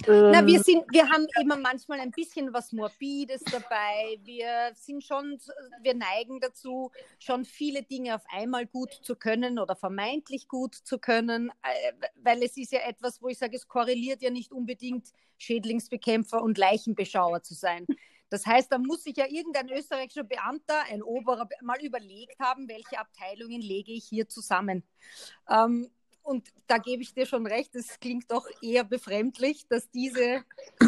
Na, 0.08 0.40
ähm, 0.40 0.48
wir 0.48 0.60
sind, 0.62 0.84
wir 0.92 1.10
haben 1.10 1.28
immer 1.40 1.58
manchmal 1.58 2.00
ein 2.00 2.12
bisschen 2.12 2.54
was 2.54 2.72
Morbides 2.72 3.44
dabei. 3.44 4.20
Wir 4.24 4.72
sind 4.74 5.04
schon, 5.04 5.40
wir 5.82 5.94
neigen 5.94 6.40
dazu, 6.40 6.92
schon 7.20 7.46
viele 7.46 7.84
Dinge 7.84 8.16
auf 8.16 8.24
einmal 8.32 8.66
gut 8.66 8.92
zu 8.92 9.16
können 9.16 9.60
oder 9.60 9.76
vermeintlich 9.76 10.48
gut 10.48 10.76
zu 10.76 10.98
können, 10.98 11.50
äh, 11.62 12.08
weil 12.24 12.42
es 12.44 12.58
ist 12.58 12.72
ja 12.72 12.80
etwas, 12.80 13.22
wo 13.22 13.28
ich 13.28 13.38
sage, 13.38 13.56
es 13.56 13.68
korreliert 13.68 14.22
ja 14.22 14.30
nicht 14.30 14.52
unbedingt 14.52 15.10
Schädlingsbekämpfer 15.38 16.42
und 16.42 16.58
Leichenbeschauer 16.58 17.44
zu 17.44 17.54
sein. 17.54 17.86
Das 18.30 18.48
heißt, 18.48 18.72
da 18.72 18.80
muss 18.80 19.04
sich 19.04 19.16
ja 19.18 19.26
irgendein 19.30 19.70
österreichischer 19.70 20.24
Beamter, 20.24 20.82
ein 20.90 21.04
Oberer, 21.04 21.48
mal 21.62 21.80
überlegt 21.84 22.40
haben, 22.40 22.68
welche 22.68 22.98
Abteilungen 22.98 23.62
lege 23.62 23.92
ich 23.92 24.06
hier 24.06 24.28
zusammen. 24.28 24.84
Ähm, 25.48 25.92
und 26.24 26.54
da 26.68 26.78
gebe 26.78 27.04
ich 27.04 27.14
dir 27.14 27.26
schon 27.26 27.46
recht, 27.46 27.76
es 27.76 28.00
klingt 28.00 28.32
doch 28.32 28.48
eher 28.62 28.84
befremdlich, 28.84 29.68
dass 29.68 29.90
diese 29.92 30.44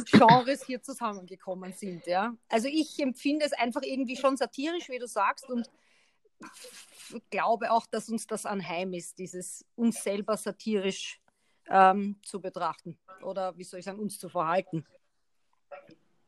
Genres 0.05 0.65
hier 0.65 0.81
zusammengekommen 0.81 1.73
sind. 1.73 2.07
Ja? 2.07 2.35
Also 2.49 2.67
ich 2.67 2.99
empfinde 2.99 3.45
es 3.45 3.53
einfach 3.53 3.81
irgendwie 3.83 4.15
schon 4.15 4.37
satirisch, 4.37 4.89
wie 4.89 4.99
du 4.99 5.07
sagst, 5.07 5.49
und 5.49 5.69
glaube 7.29 7.71
auch, 7.71 7.85
dass 7.85 8.09
uns 8.09 8.27
das 8.27 8.45
anheim 8.45 8.93
ist, 8.93 9.19
dieses 9.19 9.65
uns 9.75 10.03
selber 10.03 10.37
satirisch 10.37 11.19
ähm, 11.69 12.17
zu 12.23 12.41
betrachten 12.41 12.97
oder 13.21 13.57
wie 13.57 13.63
soll 13.63 13.79
ich 13.79 13.85
sagen, 13.85 13.99
uns 13.99 14.19
zu 14.19 14.29
verhalten. 14.29 14.85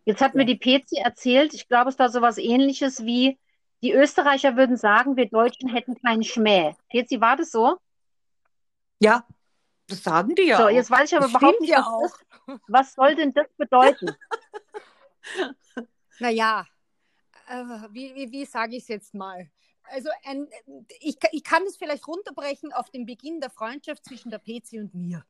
Jetzt 0.06 0.22
hat 0.22 0.36
mir 0.36 0.46
die 0.46 0.58
PC 0.58 0.94
erzählt, 1.04 1.54
ich 1.54 1.68
glaube, 1.68 1.90
es 1.90 2.00
war 2.00 2.10
sowas 2.10 2.38
ähnliches 2.38 3.04
wie, 3.04 3.38
die 3.84 3.92
Österreicher 3.92 4.56
würden 4.56 4.78
sagen, 4.78 5.18
wir 5.18 5.30
Deutschen 5.30 5.70
hätten 5.70 5.96
keinen 6.02 6.24
Schmäh. 6.24 6.74
PC, 6.92 7.22
war 7.22 7.36
das 7.36 7.52
so? 7.52 7.78
Ja, 9.00 9.26
das 9.88 10.04
sagen 10.04 10.36
die 10.36 10.44
ja. 10.44 10.58
So, 10.58 10.66
auch. 10.66 10.70
jetzt 10.70 10.92
weiß 10.92 11.12
ich 11.12 11.18
aber 11.18 11.28
Das 11.28 11.36
überhaupt 11.36 11.62
nicht, 11.62 11.70
ja 11.70 11.80
was, 11.80 11.88
auch. 11.88 12.18
das, 12.48 12.60
was 12.68 12.94
soll 12.94 13.16
denn 13.16 13.34
das 13.34 13.48
bedeuten? 13.58 14.16
Naja, 16.20 16.66
äh, 17.48 17.64
wie, 17.92 18.16
wie, 18.16 18.32
wie 18.32 18.46
sage 18.46 18.76
ich 18.76 18.82
es 18.82 18.88
jetzt 18.88 19.14
mal? 19.14 19.52
Also 19.84 20.10
ein, 20.24 20.48
ich, 21.00 21.16
ich 21.32 21.44
kann 21.44 21.62
es 21.68 21.78
vielleicht 21.78 22.08
runterbrechen 22.08 22.74
auf 22.74 22.90
den 22.90 23.06
Beginn 23.06 23.40
der 23.40 23.52
Freundschaft 23.52 24.04
zwischen 24.04 24.32
der 24.32 24.40
PC 24.40 24.80
und 24.80 24.96
mir. 24.96 25.24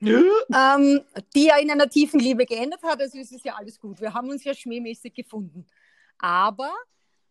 Nö. 0.00 0.30
ähm, 0.54 1.00
die 1.34 1.46
ja 1.46 1.56
in 1.56 1.70
einer 1.70 1.88
tiefen 1.88 2.20
Liebe 2.20 2.46
geendet 2.46 2.82
hat. 2.82 3.00
Also 3.00 3.18
es 3.18 3.32
ist 3.32 3.44
ja 3.44 3.54
alles 3.54 3.78
gut. 3.78 4.00
Wir 4.00 4.12
haben 4.12 4.28
uns 4.28 4.44
ja 4.44 4.54
schmähmäßig 4.54 5.14
gefunden. 5.14 5.66
Aber 6.18 6.72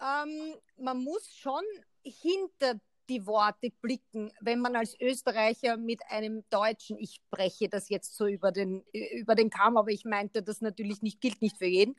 ähm, 0.01 0.55
man 0.77 1.03
muss 1.03 1.33
schon 1.35 1.63
hinter 2.03 2.79
die 3.13 3.27
Worte 3.27 3.69
blicken, 3.81 4.31
wenn 4.41 4.59
man 4.59 4.75
als 4.75 4.99
Österreicher 4.99 5.77
mit 5.77 6.01
einem 6.09 6.43
Deutschen, 6.49 6.97
ich 6.97 7.21
breche 7.29 7.69
das 7.69 7.89
jetzt 7.89 8.15
so 8.15 8.25
über 8.25 8.51
den, 8.51 8.83
über 8.91 9.35
den 9.35 9.49
Kamm, 9.49 9.77
aber 9.77 9.91
ich 9.91 10.03
meinte 10.03 10.41
das 10.41 10.61
natürlich 10.61 11.01
nicht, 11.01 11.21
gilt 11.21 11.41
nicht 11.41 11.57
für 11.57 11.67
jeden, 11.67 11.95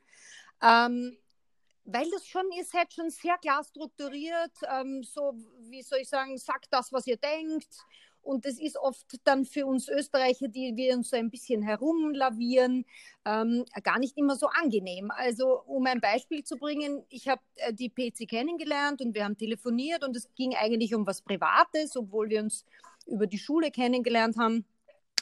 ähm, 0.61 1.17
weil 1.85 2.11
das 2.11 2.27
schon, 2.27 2.51
ihr 2.53 2.65
seid 2.65 2.93
schon 2.93 3.11
sehr 3.11 3.39
klar 3.39 3.63
strukturiert, 3.63 4.53
ähm, 4.69 5.03
so, 5.05 5.35
wie 5.69 5.83
soll 5.83 6.01
ich 6.01 6.09
sagen, 6.09 6.37
sagt 6.39 6.67
das, 6.71 6.93
was 6.93 7.07
ihr 7.07 7.19
denkt. 7.19 7.69
Und 8.25 8.47
das 8.47 8.59
ist 8.59 8.77
oft 8.77 9.07
dann 9.25 9.45
für 9.45 9.67
uns 9.67 9.89
Österreicher, 9.89 10.49
die 10.49 10.73
wir 10.77 10.95
uns 10.95 11.11
so 11.11 11.17
ein 11.17 11.31
bisschen 11.31 11.63
herumlavieren, 11.63 12.87
ähm, 13.25 13.65
gar 13.83 13.99
nicht 13.99 14.17
immer 14.17 14.37
so 14.37 14.47
angenehm. 14.47 15.11
Also 15.11 15.63
um 15.67 15.87
ein 15.87 16.01
Beispiel 16.01 16.43
zu 16.43 16.57
bringen, 16.57 17.05
ich 17.11 17.29
habe 17.29 17.43
äh, 17.57 17.73
die 17.73 17.91
PC 17.91 18.29
kennengelernt 18.29 19.03
und 19.03 19.15
wir 19.15 19.25
haben 19.25 19.37
telefoniert 19.37 20.03
und 20.05 20.17
es 20.17 20.29
ging 20.35 20.55
eigentlich 20.55 20.95
um 20.95 21.07
was 21.07 21.21
Privates, 21.21 21.97
obwohl 21.97 22.31
wir 22.31 22.41
uns 22.41 22.65
über 23.07 23.27
die 23.27 23.39
Schule 23.39 23.71
kennengelernt 23.71 24.39
haben, 24.39 24.65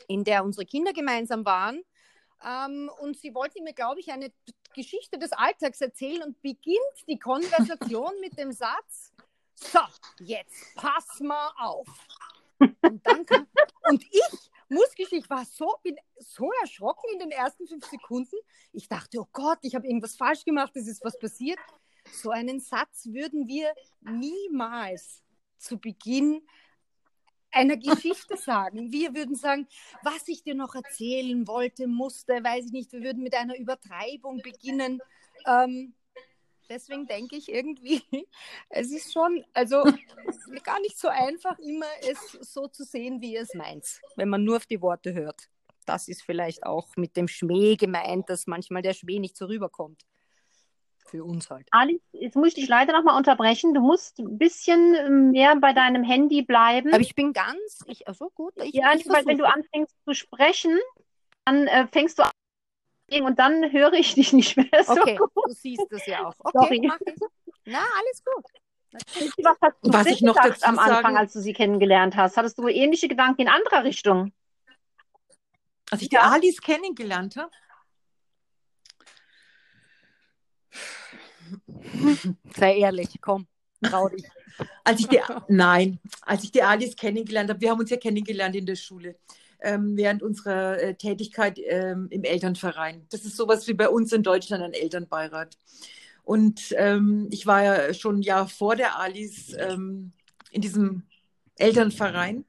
in 0.06 0.24
der 0.24 0.44
unsere 0.44 0.64
Kinder 0.64 0.92
gemeinsam 0.92 1.44
waren. 1.44 1.82
Ähm, 2.44 2.90
und 3.00 3.18
sie 3.18 3.34
wollte 3.34 3.62
mir, 3.62 3.72
glaube 3.72 4.00
ich, 4.00 4.12
eine 4.12 4.32
Geschichte 4.74 5.18
des 5.18 5.32
Alltags 5.32 5.80
erzählen 5.80 6.22
und 6.22 6.40
beginnt 6.40 6.78
die 7.08 7.18
Konversation 7.18 8.12
mit 8.20 8.38
dem 8.38 8.52
Satz, 8.52 9.12
so, 9.54 9.80
jetzt 10.18 10.74
pass 10.74 11.20
mal 11.20 11.52
auf. 11.58 11.86
Und, 12.82 13.06
dann 13.06 13.26
kam, 13.26 13.46
und 13.88 14.04
ich 14.04 14.50
muss 14.68 14.94
gestehen, 14.94 15.20
ich 15.20 15.30
war 15.30 15.44
so, 15.44 15.74
bin 15.82 15.96
so 16.18 16.50
erschrocken 16.62 17.10
in 17.12 17.18
den 17.18 17.30
ersten 17.30 17.66
fünf 17.66 17.84
Sekunden. 17.86 18.36
Ich 18.72 18.88
dachte, 18.88 19.20
oh 19.20 19.28
Gott, 19.32 19.58
ich 19.62 19.74
habe 19.74 19.86
irgendwas 19.86 20.16
falsch 20.16 20.44
gemacht, 20.44 20.72
es 20.76 20.86
ist 20.86 21.04
was 21.04 21.18
passiert. 21.18 21.58
So 22.12 22.30
einen 22.30 22.60
Satz 22.60 23.06
würden 23.06 23.46
wir 23.46 23.72
niemals 24.00 25.22
zu 25.58 25.78
Beginn 25.78 26.42
einer 27.50 27.76
Geschichte 27.76 28.36
sagen. 28.38 28.90
Wir 28.90 29.14
würden 29.14 29.36
sagen, 29.36 29.68
was 30.02 30.26
ich 30.26 30.42
dir 30.42 30.54
noch 30.54 30.74
erzählen 30.74 31.46
wollte, 31.46 31.86
musste, 31.86 32.42
weiß 32.42 32.66
ich 32.66 32.72
nicht. 32.72 32.92
Wir 32.92 33.02
würden 33.02 33.22
mit 33.22 33.34
einer 33.34 33.56
Übertreibung 33.56 34.38
beginnen. 34.42 35.00
Ähm, 35.46 35.94
deswegen 36.68 37.06
denke 37.06 37.36
ich 37.36 37.48
irgendwie, 37.48 38.02
es 38.70 38.90
ist 38.90 39.12
schon, 39.12 39.44
also 39.52 39.82
gar 40.64 40.80
nicht 40.80 40.98
so 40.98 41.08
einfach, 41.08 41.58
immer 41.58 41.86
es 42.08 42.32
so 42.52 42.68
zu 42.68 42.84
sehen, 42.84 43.20
wie 43.20 43.34
ihr 43.34 43.42
es 43.42 43.54
meint, 43.54 44.00
wenn 44.16 44.28
man 44.28 44.44
nur 44.44 44.56
auf 44.56 44.66
die 44.66 44.80
Worte 44.80 45.14
hört. 45.14 45.48
Das 45.86 46.08
ist 46.08 46.22
vielleicht 46.22 46.64
auch 46.64 46.88
mit 46.96 47.16
dem 47.16 47.28
Schmäh 47.28 47.76
gemeint, 47.76 48.30
dass 48.30 48.46
manchmal 48.46 48.82
der 48.82 48.94
Schmäh 48.94 49.18
nicht 49.18 49.36
so 49.36 49.46
rüberkommt 49.46 50.04
für 51.12 51.24
uns 51.24 51.50
halt. 51.50 51.68
Alice, 51.72 52.00
jetzt 52.12 52.36
muss 52.36 52.48
ich 52.48 52.54
dich 52.54 52.68
leider 52.68 52.92
nochmal 52.94 53.16
unterbrechen. 53.16 53.74
Du 53.74 53.80
musst 53.80 54.18
ein 54.18 54.38
bisschen 54.38 54.94
ähm, 54.94 55.30
mehr 55.30 55.56
bei 55.56 55.72
deinem 55.72 56.02
Handy 56.02 56.42
bleiben. 56.42 56.92
Aber 56.92 57.02
ich 57.02 57.14
bin 57.14 57.32
ganz, 57.32 57.84
ich, 57.86 58.08
also 58.08 58.30
gut. 58.30 58.54
Ich, 58.62 58.72
ja, 58.72 58.94
ich 58.94 59.06
weil 59.08 59.26
wenn 59.26 59.38
du 59.38 59.46
anfängst 59.46 59.94
zu 60.04 60.14
sprechen, 60.14 60.78
dann 61.44 61.66
äh, 61.66 61.86
fängst 61.88 62.18
du 62.18 62.22
an 63.12 63.22
und 63.24 63.38
dann 63.38 63.70
höre 63.72 63.92
ich 63.94 64.14
dich 64.14 64.32
nicht 64.32 64.56
mehr 64.56 64.84
so 64.84 64.92
Okay, 64.92 65.16
gut. 65.16 65.30
du 65.48 65.52
siehst 65.52 65.86
das 65.90 66.06
ja 66.06 66.26
auch. 66.26 66.34
Okay, 66.38 66.80
ich. 66.82 66.92
Na, 67.64 67.78
alles 67.78 68.22
gut. 68.24 68.44
Was 69.42 69.56
hast 69.62 69.76
du 69.82 69.92
Was 69.92 70.06
ich 70.06 70.20
noch 70.20 70.34
dazu 70.36 70.64
am 70.66 70.78
Anfang, 70.78 71.02
sagen- 71.02 71.16
als 71.16 71.32
du 71.32 71.40
sie 71.40 71.52
kennengelernt 71.52 72.14
hast? 72.16 72.36
Hattest 72.36 72.58
du 72.58 72.68
ähnliche 72.68 73.08
Gedanken 73.08 73.42
in 73.42 73.48
anderer 73.48 73.84
Richtung? 73.84 74.32
Als 75.90 76.02
ich 76.02 76.08
die 76.08 76.16
Ja. 76.16 76.30
Alice 76.30 76.60
kennengelernt 76.60 77.36
habe, 77.36 77.50
Sei 82.56 82.78
ehrlich, 82.78 83.08
komm, 83.20 83.46
trau 83.82 84.08
dich. 84.08 84.24
als 84.84 85.00
ich 85.00 85.08
die, 85.08 85.20
nein, 85.48 85.98
als 86.22 86.44
ich 86.44 86.52
die 86.52 86.62
Alice 86.62 86.96
kennengelernt 86.96 87.50
habe, 87.50 87.60
wir 87.60 87.70
haben 87.70 87.80
uns 87.80 87.90
ja 87.90 87.96
kennengelernt 87.96 88.54
in 88.56 88.64
der 88.66 88.76
Schule, 88.76 89.18
ähm, 89.62 89.96
während 89.96 90.22
unserer 90.22 90.78
äh, 90.80 90.94
Tätigkeit 90.94 91.58
ähm, 91.64 92.08
im 92.10 92.24
Elternverein. 92.24 93.06
Das 93.10 93.24
ist 93.24 93.36
sowas 93.36 93.66
wie 93.68 93.74
bei 93.74 93.88
uns 93.88 94.12
in 94.12 94.22
Deutschland 94.22 94.62
ein 94.62 94.72
Elternbeirat. 94.72 95.56
Und 96.24 96.74
ähm, 96.76 97.28
ich 97.30 97.46
war 97.46 97.62
ja 97.62 97.94
schon 97.94 98.18
ein 98.18 98.22
Jahr 98.22 98.48
vor 98.48 98.76
der 98.76 98.98
Alice 98.98 99.54
ähm, 99.58 100.12
in 100.50 100.60
diesem 100.62 101.02
Elternverein. 101.56 102.44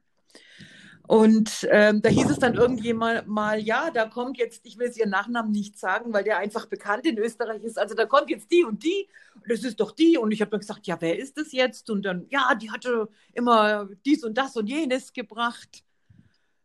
Und 1.05 1.67
ähm, 1.69 2.01
da 2.01 2.09
hieß 2.09 2.29
es 2.29 2.39
dann 2.39 2.55
irgendjemand 2.55 3.27
mal, 3.27 3.59
ja, 3.59 3.91
da 3.91 4.07
kommt 4.07 4.37
jetzt, 4.37 4.65
ich 4.65 4.77
will 4.77 4.87
jetzt 4.87 4.97
ihren 4.97 5.09
Nachnamen 5.09 5.51
nicht 5.51 5.77
sagen, 5.77 6.13
weil 6.13 6.23
der 6.23 6.37
einfach 6.37 6.65
bekannt 6.67 7.05
in 7.05 7.17
Österreich 7.17 7.61
ist. 7.63 7.77
Also 7.77 7.93
da 7.93 8.05
kommt 8.05 8.29
jetzt 8.29 8.49
die 8.51 8.63
und 8.63 8.83
die, 8.83 9.07
und 9.35 9.51
das 9.51 9.63
ist 9.63 9.79
doch 9.79 9.91
die. 9.91 10.17
Und 10.17 10.31
ich 10.31 10.41
habe 10.41 10.55
mir 10.55 10.59
gesagt, 10.59 10.87
ja, 10.87 10.95
wer 11.01 11.19
ist 11.19 11.37
das 11.37 11.51
jetzt? 11.51 11.89
Und 11.89 12.03
dann, 12.03 12.25
ja, 12.29 12.55
die 12.55 12.71
hatte 12.71 13.09
immer 13.33 13.89
dies 14.05 14.23
und 14.23 14.37
das 14.37 14.55
und 14.55 14.67
jenes 14.67 15.11
gebracht. 15.11 15.83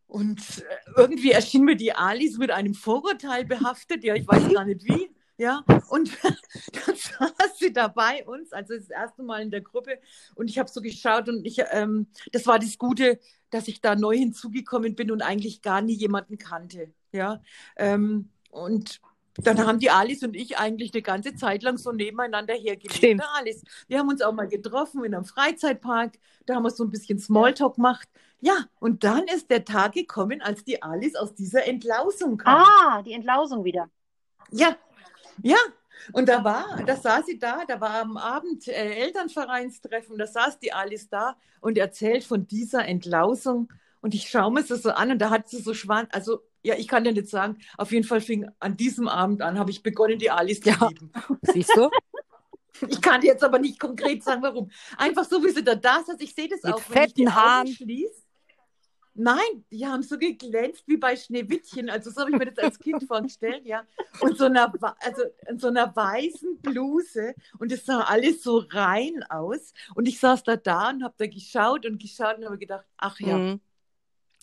Und 0.09 0.41
äh, 0.41 0.91
irgendwie 0.97 1.33
erschien 1.33 1.65
mir 1.65 1.77
die 1.77 1.93
Alice 1.93 2.38
mit 2.38 2.51
einem 2.51 2.75
Vorurteil 2.75 3.44
behaftet, 3.44 4.03
ja, 4.03 4.14
ich 4.14 4.27
weiß 4.27 4.53
gar 4.53 4.64
nicht 4.64 4.85
wie. 4.85 5.11
Ja, 5.37 5.62
und 5.90 6.11
dann 6.23 6.97
saß 6.97 7.59
sie 7.59 7.73
da 7.73 7.87
bei 7.87 8.27
uns, 8.27 8.53
also 8.53 8.75
das 8.75 8.90
erste 8.90 9.23
Mal 9.23 9.42
in 9.42 9.53
der 9.53 9.61
Gruppe. 9.61 10.01
Und 10.35 10.51
ich 10.51 10.59
habe 10.59 10.68
so 10.68 10.81
geschaut 10.81 11.29
und 11.29 11.47
ich, 11.47 11.62
ähm, 11.71 12.09
das 12.33 12.47
war 12.47 12.59
das 12.59 12.77
Gute, 12.77 13.21
dass 13.51 13.68
ich 13.68 13.81
da 13.81 13.94
neu 13.94 14.16
hinzugekommen 14.16 14.97
bin 14.97 15.12
und 15.12 15.23
eigentlich 15.23 15.62
gar 15.62 15.81
nie 15.81 15.94
jemanden 15.94 16.38
kannte. 16.38 16.92
Ja, 17.12 17.40
ähm, 17.77 18.31
und 18.51 19.01
dann 19.37 19.64
haben 19.64 19.79
die 19.79 19.90
Alice 19.90 20.25
und 20.25 20.35
ich 20.35 20.59
eigentlich 20.59 20.92
eine 20.92 21.03
ganze 21.03 21.37
Zeit 21.37 21.62
lang 21.62 21.79
so 21.79 21.92
nebeneinander 21.92 22.55
hergelebt. 22.55 22.94
Stimmt. 22.94 23.21
Ne, 23.21 23.27
Alice? 23.35 23.62
Wir 23.87 23.99
haben 24.01 24.09
uns 24.09 24.21
auch 24.23 24.33
mal 24.33 24.49
getroffen 24.49 25.05
in 25.05 25.14
einem 25.14 25.25
Freizeitpark, 25.25 26.18
da 26.47 26.57
haben 26.57 26.64
wir 26.64 26.71
so 26.71 26.83
ein 26.83 26.90
bisschen 26.90 27.21
Smalltalk 27.21 27.77
gemacht. 27.77 28.09
Ja, 28.40 28.55
und 28.79 29.03
dann 29.05 29.24
ist 29.24 29.51
der 29.51 29.64
Tag 29.64 29.92
gekommen, 29.92 30.40
als 30.42 30.64
die 30.64 30.81
Alice 30.83 31.16
aus 31.16 31.35
dieser 31.35 31.66
Entlausung 31.66 32.37
kam. 32.38 32.62
Ah, 32.62 33.03
die 33.03 33.12
Entlausung 33.12 33.64
wieder. 33.64 33.90
Ja, 34.51 34.77
ja. 35.42 35.57
Und 36.12 36.29
da 36.29 36.44
war, 36.44 36.81
da 36.87 36.94
saß 36.96 37.27
sie 37.27 37.38
da, 37.40 37.64
da 37.66 37.81
war 37.81 38.01
am 38.01 38.16
Abend 38.16 38.68
äh, 38.68 38.72
Elternvereinstreffen, 39.03 40.16
da 40.16 40.27
saß 40.29 40.61
die 40.61 40.72
Alice 40.72 41.09
da 41.09 41.37
und 41.61 41.77
erzählt 41.77 42.22
von 42.22 42.46
dieser 42.46 42.85
Entlausung. 42.87 43.72
Und 44.01 44.14
ich 44.14 44.29
schaue 44.31 44.53
mir 44.53 44.62
das 44.62 44.83
so 44.83 44.90
an 44.90 45.11
und 45.11 45.18
da 45.18 45.31
hat 45.31 45.48
sie 45.48 45.61
so 45.61 45.74
schwan, 45.74 46.07
also 46.12 46.40
ja, 46.62 46.77
ich 46.77 46.87
kann 46.87 47.05
ja 47.05 47.11
nicht 47.11 47.29
sagen, 47.29 47.59
auf 47.77 47.90
jeden 47.90 48.07
Fall 48.07 48.20
fing 48.20 48.48
an 48.61 48.77
diesem 48.77 49.09
Abend 49.09 49.42
an, 49.42 49.59
habe 49.59 49.72
ich 49.72 49.83
begonnen, 49.83 50.18
die 50.20 50.31
Alice 50.31 50.61
zu 50.61 50.70
Ja. 50.70 50.88
lieben. 50.88 51.12
Siehst 51.42 51.77
du? 51.77 51.90
Ich 52.88 53.01
kann 53.03 53.22
jetzt 53.22 53.42
aber 53.42 53.59
nicht 53.59 53.81
konkret 53.81 54.22
sagen, 54.22 54.40
warum. 54.40 54.70
Einfach 54.96 55.24
so, 55.24 55.42
wie 55.42 55.51
sie 55.51 55.64
da 55.64 55.74
da 55.74 56.01
saß. 56.05 56.14
Ich 56.20 56.33
sehe 56.33 56.46
das 56.48 56.62
Mit 56.62 56.74
auch, 56.74 56.81
wenn 56.90 57.03
ich 57.09 57.14
die 57.14 57.22
fetten 57.24 57.35
Haaren. 57.35 57.66
Augen 57.66 57.74
schließe. 57.74 58.22
Nein, 59.20 59.64
die 59.72 59.85
haben 59.85 60.04
so 60.04 60.16
geglänzt 60.16 60.85
wie 60.87 60.96
bei 60.96 61.16
Schneewittchen. 61.16 61.90
Also 61.90 62.11
so 62.12 62.20
habe 62.20 62.31
ich 62.31 62.38
mir 62.38 62.46
das 62.46 62.59
als 62.64 62.78
Kind 62.78 63.02
vorgestellt, 63.02 63.66
ja. 63.66 63.85
Und 64.20 64.38
so 64.38 64.44
einer, 64.44 64.72
also 65.00 65.22
in 65.48 65.59
so 65.59 65.66
einer 65.66 65.94
weißen 65.94 66.59
Bluse. 66.59 67.35
Und 67.59 67.72
es 67.72 67.85
sah 67.85 68.02
alles 68.02 68.44
so 68.44 68.59
rein 68.70 69.24
aus. 69.28 69.72
Und 69.96 70.07
ich 70.07 70.20
saß 70.20 70.44
da 70.44 70.54
da 70.57 70.90
und 70.90 71.02
habe 71.02 71.14
da 71.18 71.26
geschaut 71.26 71.85
und 71.85 72.00
geschaut 72.00 72.38
und 72.38 72.44
habe 72.44 72.59
gedacht, 72.59 72.87
ach 72.96 73.18
ja. 73.18 73.37
Mhm. 73.38 73.61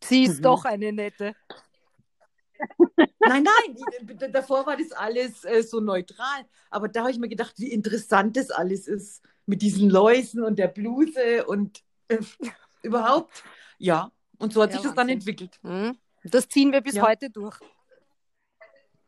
Sie 0.04 0.24
ist 0.26 0.40
Mhm. 0.40 0.44
doch 0.44 0.66
eine 0.66 0.92
nette. 0.92 1.36
Nein, 2.98 3.44
nein, 3.44 3.76
die- 3.76 4.32
davor 4.32 4.66
war 4.66 4.76
das 4.76 4.92
alles 4.92 5.46
äh, 5.46 5.64
so 5.64 5.80
neutral. 5.80 6.46
Aber 6.70 6.90
da 6.90 7.02
habe 7.04 7.12
ich 7.12 7.18
mir 7.18 7.30
gedacht, 7.30 7.54
wie 7.60 7.72
interessant 7.72 8.36
das 8.36 8.52
alles 8.52 8.88
ist. 8.90 9.24
Mit 9.46 9.62
diesen 9.62 9.90
Läusen 9.90 10.44
und 10.44 10.60
der 10.60 10.68
Bluse 10.68 11.46
und 11.46 11.82
äh, 12.10 12.18
überhaupt. 12.82 13.44
Ja, 13.78 14.12
und 14.40 14.54
so 14.54 14.62
hat 14.64 14.72
Ja, 14.72 14.78
sich 14.78 14.84
das 14.86 14.96
dann 14.96 15.08
Wahnsinn. 15.08 15.18
entwickelt. 15.20 15.60
Mhm. 15.64 15.98
Das 16.24 16.48
ziehen 16.48 16.72
wir 16.72 16.82
bis 16.82 16.96
Ja. 16.96 17.04
heute 17.08 17.30
durch. 17.30 17.58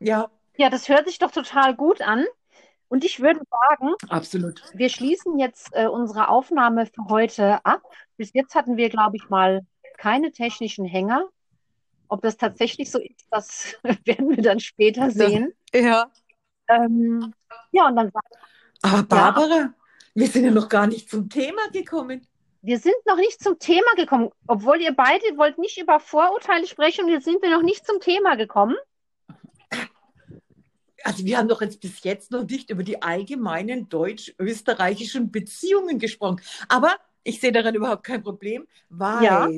Ja, 0.00 0.30
Ja, 0.56 0.70
das 0.70 0.88
hört 0.88 1.06
sich 1.06 1.18
doch 1.18 1.30
total 1.30 1.74
gut 1.76 2.02
an. 2.02 2.24
Und 2.88 3.04
ich 3.04 3.20
würde 3.20 3.40
sagen, 3.50 3.94
absolut. 4.08 4.62
wir 4.74 4.88
schließen 4.88 5.38
jetzt 5.38 5.68
äh, 5.72 5.86
unsere 5.86 6.28
Aufnahme 6.28 6.86
für 6.86 7.04
heute 7.08 7.64
ab. 7.64 7.82
Bis 8.16 8.32
jetzt 8.32 8.54
hatten 8.54 8.76
wir, 8.76 8.88
glaube 8.88 9.16
ich, 9.16 9.28
mal 9.28 9.60
keine 9.98 10.32
technischen 10.32 10.84
Hänger. 10.84 11.28
Ob 12.08 12.22
das 12.22 12.36
tatsächlich 12.38 12.90
so 12.90 12.98
ist, 12.98 13.26
das 13.30 13.76
werden 14.04 14.30
wir 14.30 14.42
dann 14.42 14.58
später 14.58 15.10
sehen. 15.10 15.52
Ja. 15.74 16.10
Ähm, 16.68 17.34
ja, 17.72 17.86
und 17.88 17.96
dann 17.96 18.10
sagen 18.10 18.26
Aber 18.82 19.02
Barbara, 19.02 19.74
wir 20.14 20.26
sind 20.26 20.44
ja 20.44 20.50
noch 20.50 20.68
gar 20.68 20.86
nicht 20.86 21.10
zum 21.10 21.28
Thema 21.28 21.68
gekommen. 21.72 22.26
Wir 22.62 22.78
sind 22.78 22.96
noch 23.06 23.16
nicht 23.16 23.42
zum 23.42 23.58
Thema 23.58 23.92
gekommen, 23.96 24.30
obwohl 24.46 24.80
ihr 24.80 24.92
beide 24.92 25.24
wollt 25.36 25.58
nicht 25.58 25.78
über 25.78 26.00
Vorurteile 26.00 26.66
sprechen 26.66 27.04
und 27.04 27.10
jetzt 27.12 27.24
sind 27.24 27.40
wir 27.42 27.50
noch 27.50 27.62
nicht 27.62 27.86
zum 27.86 28.00
Thema 28.00 28.36
gekommen. 28.36 28.76
Also 31.04 31.24
wir 31.24 31.38
haben 31.38 31.48
doch 31.48 31.62
jetzt 31.62 31.80
bis 31.80 32.02
jetzt 32.02 32.32
noch 32.32 32.44
nicht 32.44 32.70
über 32.70 32.82
die 32.82 33.00
allgemeinen 33.00 33.88
deutsch-österreichischen 33.88 35.30
Beziehungen 35.30 35.98
gesprochen. 35.98 36.40
Aber 36.68 36.96
ich 37.22 37.40
sehe 37.40 37.52
daran 37.52 37.74
überhaupt 37.74 38.04
kein 38.04 38.22
Problem, 38.22 38.66
weil, 38.88 39.24
Ja. 39.24 39.48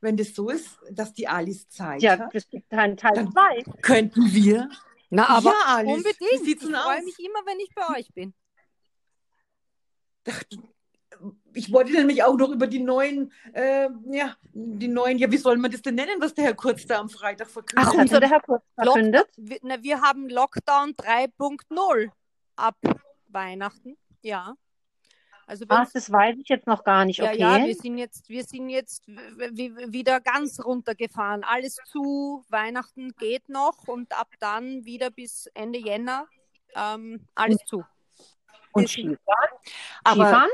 wenn 0.00 0.16
das 0.16 0.34
so 0.34 0.50
ist, 0.50 0.78
dass 0.90 1.12
die 1.14 1.26
Alice 1.26 1.68
Zeit 1.68 2.02
Ja, 2.02 2.18
hat, 2.18 2.34
es 2.34 2.48
gibt 2.48 2.70
einen 2.72 2.96
Teil 2.96 3.12
Dann- 3.14 3.32
zwei. 3.32 3.62
könnten 3.80 4.32
wir. 4.32 4.68
Na, 5.08 5.28
aber 5.28 5.50
ja, 5.50 5.76
Alice, 5.76 5.96
unbedingt. 5.96 6.46
Ich 6.46 6.58
freue 6.60 7.02
mich 7.02 7.18
immer, 7.18 7.40
wenn 7.46 7.60
ich 7.60 7.74
bei 7.74 7.98
euch 7.98 8.08
bin. 8.14 8.34
Ich 11.54 11.72
wollte 11.72 11.92
nämlich 11.92 12.22
auch 12.24 12.36
noch 12.36 12.50
über 12.50 12.66
die 12.66 12.78
neuen, 12.78 13.32
äh, 13.52 13.88
ja, 14.10 14.36
die 14.52 14.88
neuen, 14.88 15.18
ja, 15.18 15.30
wie 15.30 15.36
soll 15.36 15.56
man 15.58 15.70
das 15.70 15.82
denn 15.82 15.94
nennen, 15.94 16.20
was 16.20 16.34
der 16.34 16.44
Herr 16.44 16.54
Kurz 16.54 16.86
da 16.86 16.98
am 16.98 17.08
Freitag 17.08 17.50
verkündet 17.50 17.86
Ach, 17.86 17.92
hat 17.92 18.00
und 18.00 18.10
so 18.10 18.20
der 18.20 18.30
Herr 18.30 18.40
Kurz 18.40 18.64
verkündet? 18.74 19.28
Wir, 19.36 19.58
na, 19.62 19.82
wir 19.82 20.00
haben 20.00 20.28
Lockdown 20.28 20.94
3.0 20.94 22.10
ab 22.56 22.76
Weihnachten, 23.28 23.96
ja. 24.22 24.54
Also 25.46 25.64
Ach, 25.68 25.88
das 25.92 26.10
weiß 26.10 26.36
ich 26.38 26.48
jetzt 26.48 26.66
noch 26.66 26.84
gar 26.84 27.04
nicht. 27.04 27.20
Okay. 27.20 27.38
Ja, 27.38 27.58
ja, 27.58 27.66
wir 27.66 27.74
sind 27.74 27.98
jetzt, 27.98 28.28
wir 28.28 28.44
sind 28.44 28.70
jetzt 28.70 29.06
wieder 29.08 30.20
ganz 30.20 30.64
runtergefahren. 30.64 31.44
Alles 31.44 31.76
zu, 31.84 32.44
Weihnachten 32.48 33.12
geht 33.18 33.48
noch 33.48 33.86
und 33.88 34.18
ab 34.18 34.28
dann 34.38 34.84
wieder 34.84 35.10
bis 35.10 35.46
Ende 35.52 35.78
Jänner 35.78 36.26
ähm, 36.74 37.26
alles 37.34 37.58
zu. 37.66 37.84
Und 38.72 38.88
Skifahren? 38.88 39.18
Aber 40.04 40.24
Skifahren? 40.24 40.50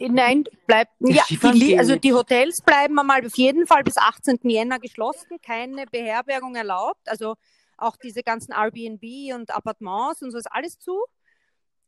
Nein, 0.00 0.44
bleibt. 0.66 0.92
Ja, 1.00 1.24
die, 1.28 1.78
also 1.78 1.96
die 1.96 2.12
Hotels 2.12 2.60
bleiben 2.60 2.98
einmal 2.98 3.24
auf 3.24 3.36
jeden 3.36 3.66
Fall 3.66 3.82
bis 3.82 3.96
18. 3.96 4.38
Jänner 4.42 4.78
geschlossen, 4.78 5.40
keine 5.42 5.86
Beherbergung 5.86 6.54
erlaubt. 6.54 7.08
Also 7.08 7.36
auch 7.76 7.96
diese 7.96 8.22
ganzen 8.22 8.52
Airbnb 8.52 9.34
und 9.34 9.54
Appartements 9.54 10.22
und 10.22 10.30
so 10.30 10.38
ist 10.38 10.50
alles 10.50 10.78
zu. 10.78 11.04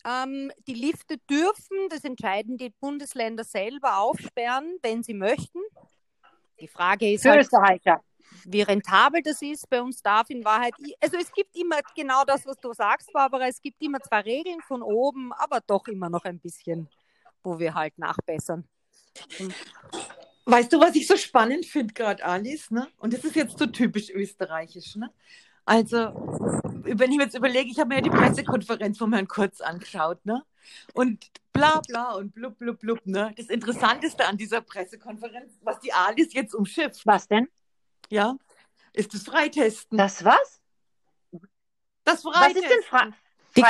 Ähm, 0.04 0.52
die 0.66 0.74
Lifte 0.74 1.18
dürfen, 1.28 1.88
das 1.90 2.04
entscheiden 2.04 2.58
die 2.58 2.70
Bundesländer 2.70 3.44
selber, 3.44 3.98
aufsperren, 3.98 4.78
wenn 4.82 5.02
sie 5.02 5.14
möchten. 5.14 5.60
Die 6.60 6.68
Frage 6.68 7.12
ist 7.12 7.24
halt, 7.24 7.48
wie 8.44 8.62
rentabel 8.62 9.22
das 9.22 9.42
ist. 9.42 9.68
Bei 9.68 9.82
uns 9.82 10.02
darf 10.02 10.30
in 10.30 10.44
Wahrheit, 10.44 10.74
also 11.00 11.16
es 11.16 11.32
gibt 11.32 11.56
immer 11.56 11.80
genau 11.94 12.24
das, 12.24 12.46
was 12.46 12.56
du 12.58 12.72
sagst, 12.72 13.12
Barbara, 13.12 13.48
es 13.48 13.60
gibt 13.60 13.82
immer 13.82 14.00
zwar 14.00 14.24
Regeln 14.24 14.60
von 14.62 14.82
oben, 14.82 15.32
aber 15.32 15.60
doch 15.66 15.86
immer 15.88 16.08
noch 16.08 16.24
ein 16.24 16.38
bisschen, 16.38 16.88
wo 17.46 17.58
wir 17.60 17.74
halt 17.74 17.96
nachbessern. 17.96 18.68
Weißt 20.44 20.72
du, 20.72 20.80
was 20.80 20.94
ich 20.96 21.06
so 21.06 21.16
spannend 21.16 21.64
finde 21.64 21.94
gerade, 21.94 22.24
Alice? 22.24 22.70
Ne? 22.70 22.88
Und 22.98 23.12
das 23.12 23.24
ist 23.24 23.36
jetzt 23.36 23.58
so 23.58 23.66
typisch 23.66 24.10
österreichisch. 24.10 24.96
Ne? 24.96 25.12
Also, 25.64 26.12
wenn 26.84 27.10
ich 27.10 27.16
mir 27.16 27.24
jetzt 27.24 27.36
überlege, 27.36 27.70
ich 27.70 27.78
habe 27.78 27.88
mir 27.88 27.94
ja 27.96 28.00
die 28.02 28.10
Pressekonferenz 28.10 28.98
von 28.98 29.12
Herrn 29.12 29.28
Kurz 29.28 29.60
angeschaut, 29.60 30.24
ne? 30.24 30.44
Und 30.92 31.26
bla 31.52 31.80
bla 31.88 32.12
und 32.12 32.34
blub 32.34 32.58
blub 32.58 32.78
blub, 32.78 33.04
ne? 33.06 33.32
Das 33.36 33.46
Interessanteste 33.46 34.26
an 34.26 34.36
dieser 34.36 34.60
Pressekonferenz, 34.60 35.58
was 35.62 35.80
die 35.80 35.92
Alice 35.92 36.32
jetzt 36.34 36.54
umschifft. 36.54 37.04
Was 37.04 37.26
denn? 37.26 37.48
Ja, 38.10 38.36
ist 38.92 39.14
das 39.14 39.22
Freitesten. 39.22 39.96
Das 39.96 40.24
was? 40.24 40.60
Das 42.04 42.22
Freitesten. 42.22 42.40
Was 42.40 42.54
ist 42.54 42.70
denn 42.70 42.82
Fre 42.82 42.98
Freitesten? 42.98 43.25
Die, 43.56 43.62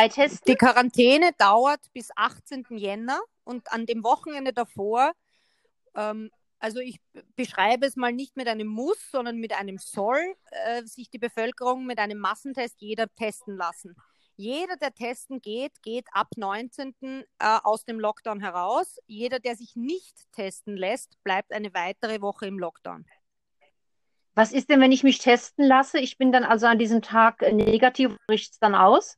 die 0.46 0.56
Quarantäne 0.56 1.30
dauert 1.38 1.80
bis 1.92 2.10
18. 2.16 2.66
Jänner 2.70 3.20
und 3.44 3.72
an 3.72 3.86
dem 3.86 4.02
Wochenende 4.02 4.52
davor 4.52 5.12
ähm, 5.94 6.30
also 6.58 6.80
ich 6.80 7.00
beschreibe 7.36 7.86
es 7.86 7.96
mal 7.96 8.12
nicht 8.12 8.36
mit 8.36 8.48
einem 8.48 8.66
Muss, 8.66 8.98
sondern 9.10 9.36
mit 9.36 9.52
einem 9.52 9.78
Soll, 9.78 10.34
äh, 10.50 10.82
sich 10.84 11.10
die 11.10 11.18
Bevölkerung 11.18 11.86
mit 11.86 11.98
einem 11.98 12.18
Massentest 12.18 12.80
jeder 12.80 13.12
testen 13.14 13.56
lassen. 13.56 13.94
Jeder, 14.36 14.76
der 14.76 14.92
testen 14.92 15.40
geht, 15.40 15.82
geht 15.82 16.06
ab 16.12 16.28
19. 16.36 16.94
Äh, 17.02 17.24
aus 17.38 17.84
dem 17.84 17.98
Lockdown 17.98 18.40
heraus. 18.40 18.98
Jeder, 19.06 19.38
der 19.38 19.56
sich 19.56 19.76
nicht 19.76 20.14
testen 20.32 20.76
lässt, 20.76 21.22
bleibt 21.24 21.52
eine 21.52 21.72
weitere 21.72 22.20
Woche 22.20 22.46
im 22.46 22.58
Lockdown. 22.58 23.06
Was 24.34 24.52
ist 24.52 24.68
denn, 24.68 24.80
wenn 24.82 24.92
ich 24.92 25.02
mich 25.02 25.18
testen 25.18 25.64
lasse? 25.64 25.98
Ich 25.98 26.18
bin 26.18 26.32
dann 26.32 26.44
also 26.44 26.66
an 26.66 26.78
diesem 26.78 27.00
Tag 27.00 27.40
negativ, 27.40 28.16
bricht 28.26 28.52
es 28.52 28.58
dann 28.58 28.74
aus? 28.74 29.16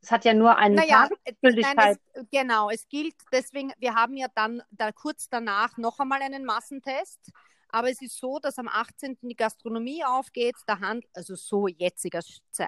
Es 0.00 0.10
hat 0.10 0.24
ja 0.24 0.34
nur 0.34 0.56
eine 0.56 0.76
naja, 0.76 1.08
Tagesgültigkeit. 1.08 1.98
genau, 2.30 2.70
es 2.70 2.88
gilt 2.88 3.14
deswegen, 3.32 3.72
wir 3.78 3.94
haben 3.94 4.16
ja 4.16 4.28
dann 4.34 4.62
da 4.70 4.92
kurz 4.92 5.28
danach 5.28 5.76
noch 5.76 5.98
einmal 5.98 6.22
einen 6.22 6.44
Massentest. 6.44 7.32
Aber 7.68 7.90
es 7.90 8.00
ist 8.00 8.18
so, 8.18 8.38
dass 8.38 8.58
am 8.58 8.68
18. 8.68 9.18
die 9.22 9.34
Gastronomie 9.34 10.04
aufgeht, 10.04 10.54
der 10.68 10.80
Handel, 10.80 11.08
also 11.14 11.34
so 11.34 11.66
jetziger, 11.66 12.20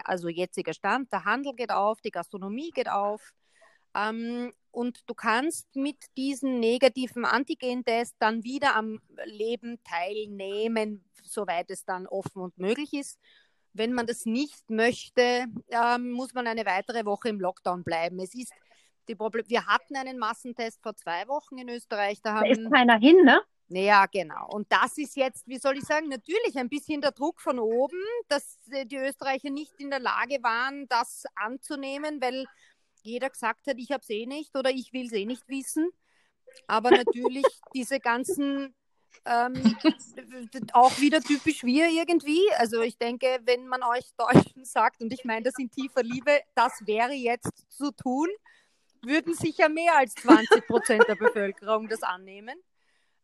also 0.04 0.28
jetziger 0.28 0.74
Stand, 0.74 1.12
der 1.12 1.24
Handel 1.24 1.54
geht 1.54 1.70
auf, 1.70 2.00
die 2.00 2.10
Gastronomie 2.10 2.70
geht 2.70 2.90
auf. 2.90 3.32
Ähm, 3.94 4.52
und 4.70 5.08
du 5.08 5.14
kannst 5.14 5.74
mit 5.74 5.96
diesem 6.16 6.60
negativen 6.60 7.24
Antigen-Test 7.24 8.16
dann 8.18 8.44
wieder 8.44 8.76
am 8.76 9.00
Leben 9.24 9.78
teilnehmen, 9.82 11.04
soweit 11.22 11.70
es 11.70 11.84
dann 11.84 12.06
offen 12.06 12.42
und 12.42 12.58
möglich 12.58 12.92
ist. 12.92 13.18
Wenn 13.72 13.92
man 13.92 14.06
das 14.06 14.26
nicht 14.26 14.70
möchte, 14.70 15.46
ähm, 15.68 16.10
muss 16.10 16.34
man 16.34 16.46
eine 16.46 16.66
weitere 16.66 17.04
Woche 17.04 17.28
im 17.28 17.40
Lockdown 17.40 17.84
bleiben. 17.84 18.18
Es 18.18 18.34
ist 18.34 18.52
die 19.08 19.14
Problem 19.14 19.44
wir 19.48 19.66
hatten 19.66 19.96
einen 19.96 20.18
Massentest 20.18 20.82
vor 20.82 20.94
zwei 20.94 21.26
Wochen 21.28 21.58
in 21.58 21.68
Österreich. 21.68 22.20
Da, 22.22 22.34
haben, 22.34 22.44
da 22.44 22.50
ist 22.50 22.70
keiner 22.70 22.98
hin, 22.98 23.24
ne? 23.24 23.40
Ja, 23.70 24.06
genau. 24.06 24.48
Und 24.50 24.70
das 24.70 24.96
ist 24.96 25.16
jetzt, 25.16 25.46
wie 25.46 25.58
soll 25.58 25.76
ich 25.76 25.84
sagen, 25.84 26.08
natürlich 26.08 26.56
ein 26.56 26.68
bisschen 26.68 27.00
der 27.00 27.12
Druck 27.12 27.40
von 27.40 27.58
oben, 27.58 28.00
dass 28.28 28.56
äh, 28.70 28.86
die 28.86 28.96
Österreicher 28.96 29.50
nicht 29.50 29.72
in 29.78 29.90
der 29.90 30.00
Lage 30.00 30.42
waren, 30.42 30.88
das 30.88 31.24
anzunehmen, 31.34 32.20
weil 32.20 32.46
jeder 33.02 33.28
gesagt 33.28 33.66
hat, 33.66 33.76
ich 33.78 33.90
habe 33.92 34.02
es 34.02 34.10
eh 34.10 34.26
nicht 34.26 34.56
oder 34.56 34.70
ich 34.70 34.92
will 34.92 35.06
es 35.06 35.12
eh 35.12 35.26
nicht 35.26 35.46
wissen. 35.48 35.90
Aber 36.66 36.90
natürlich 37.06 37.44
diese 37.74 38.00
ganzen 38.00 38.74
ähm, 39.24 39.76
auch 40.72 40.98
wieder 40.98 41.20
typisch 41.20 41.64
wir 41.64 41.88
irgendwie. 41.88 42.42
Also 42.56 42.80
ich 42.80 42.96
denke, 42.98 43.40
wenn 43.44 43.66
man 43.66 43.82
euch 43.82 44.10
Deutschen 44.16 44.64
sagt, 44.64 45.02
und 45.02 45.12
ich 45.12 45.24
meine 45.24 45.42
das 45.42 45.54
in 45.58 45.70
tiefer 45.70 46.02
Liebe, 46.02 46.40
das 46.54 46.86
wäre 46.86 47.12
jetzt 47.12 47.70
zu 47.70 47.92
tun, 47.92 48.28
würden 49.02 49.34
sicher 49.34 49.68
mehr 49.68 49.96
als 49.96 50.14
20 50.14 50.66
Prozent 50.66 51.04
der 51.08 51.14
Bevölkerung 51.14 51.88
das 51.88 52.02
annehmen. 52.02 52.56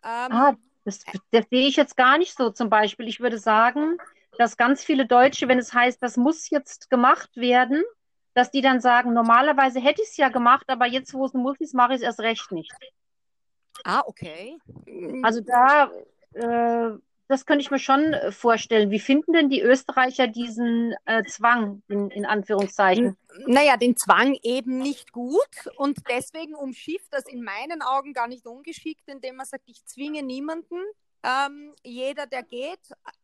Ähm, 0.05 0.33
ah, 0.33 0.57
das, 0.85 1.01
das 1.31 1.47
sehe 1.51 1.67
ich 1.67 1.77
jetzt 1.77 1.97
gar 1.97 2.19
nicht 2.19 2.37
so 2.37 2.51
zum 2.51 2.71
Beispiel. 2.71 3.09
Ich 3.09 3.21
würde 3.21 3.39
sagen, 3.39 3.97
dass 4.39 4.57
ganz 4.57 4.85
viele 4.85 5.07
Deutsche, 5.07 5.49
wenn 5.49 5.59
es 5.59 5.73
heißt, 5.73 6.03
das 6.03 6.17
muss 6.17 6.51
jetzt 6.51 6.91
gemacht 6.91 7.31
werden, 7.37 7.83
dass 8.35 8.51
die 8.51 8.61
dann 8.61 8.81
sagen, 8.81 9.13
normalerweise 9.13 9.81
hätte 9.81 10.03
ich 10.03 10.09
es 10.09 10.17
ja 10.17 10.29
gemacht, 10.29 10.69
aber 10.69 10.87
jetzt, 10.87 11.15
wo 11.15 11.25
es 11.25 11.33
muss 11.33 11.61
ist, 11.61 11.75
mache 11.75 11.93
ich 11.93 12.01
es 12.01 12.03
erst 12.03 12.21
recht 12.21 12.53
nicht. 12.53 12.73
Ah, 13.85 14.03
okay. 14.07 14.59
Also 15.23 15.41
da, 15.41 15.91
äh, 16.33 16.99
das 17.29 17.47
könnte 17.47 17.63
ich 17.63 17.71
mir 17.71 17.79
schon 17.79 18.15
vorstellen. 18.31 18.91
Wie 18.91 18.99
finden 18.99 19.33
denn 19.33 19.51
die 19.51 19.61
Österreicher 19.61 20.27
diesen 20.27 20.95
äh, 21.05 21.23
Zwang, 21.25 21.83
in, 21.89 22.11
in 22.11 22.27
Anführungszeichen? 22.27 23.17
Naja, 23.47 23.77
den 23.77 23.97
Zwang 23.97 24.37
eben 24.43 24.79
nicht 24.79 25.13
gut 25.13 25.69
und 25.77 25.99
deswegen 26.09 26.55
umschifft 26.55 27.09
das 27.13 27.27
in 27.27 27.43
meinen 27.43 27.83
Augen 27.83 28.15
gar 28.15 28.27
nicht 28.29 28.47
ungeschickt, 28.47 29.09
indem 29.09 29.37
man 29.37 29.47
sagt, 29.47 29.65
ich 29.67 29.85
zwinge 29.85 30.23
niemanden. 30.23 30.77
Ähm, 31.23 31.75
jeder, 31.83 32.27
der 32.27 32.43
geht, 32.43 32.81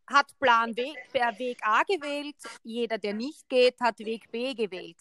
hat 0.07 0.27
Plan 0.39 0.75
B, 0.75 0.93
per 1.13 1.39
Weg 1.39 1.59
A 1.63 1.83
gewählt. 1.83 2.37
Jeder, 2.63 2.99
der 2.99 3.15
nicht 3.15 3.49
geht, 3.49 3.79
hat 3.81 3.99
Weg 3.99 4.31
B 4.31 4.55
gewählt. 4.55 4.97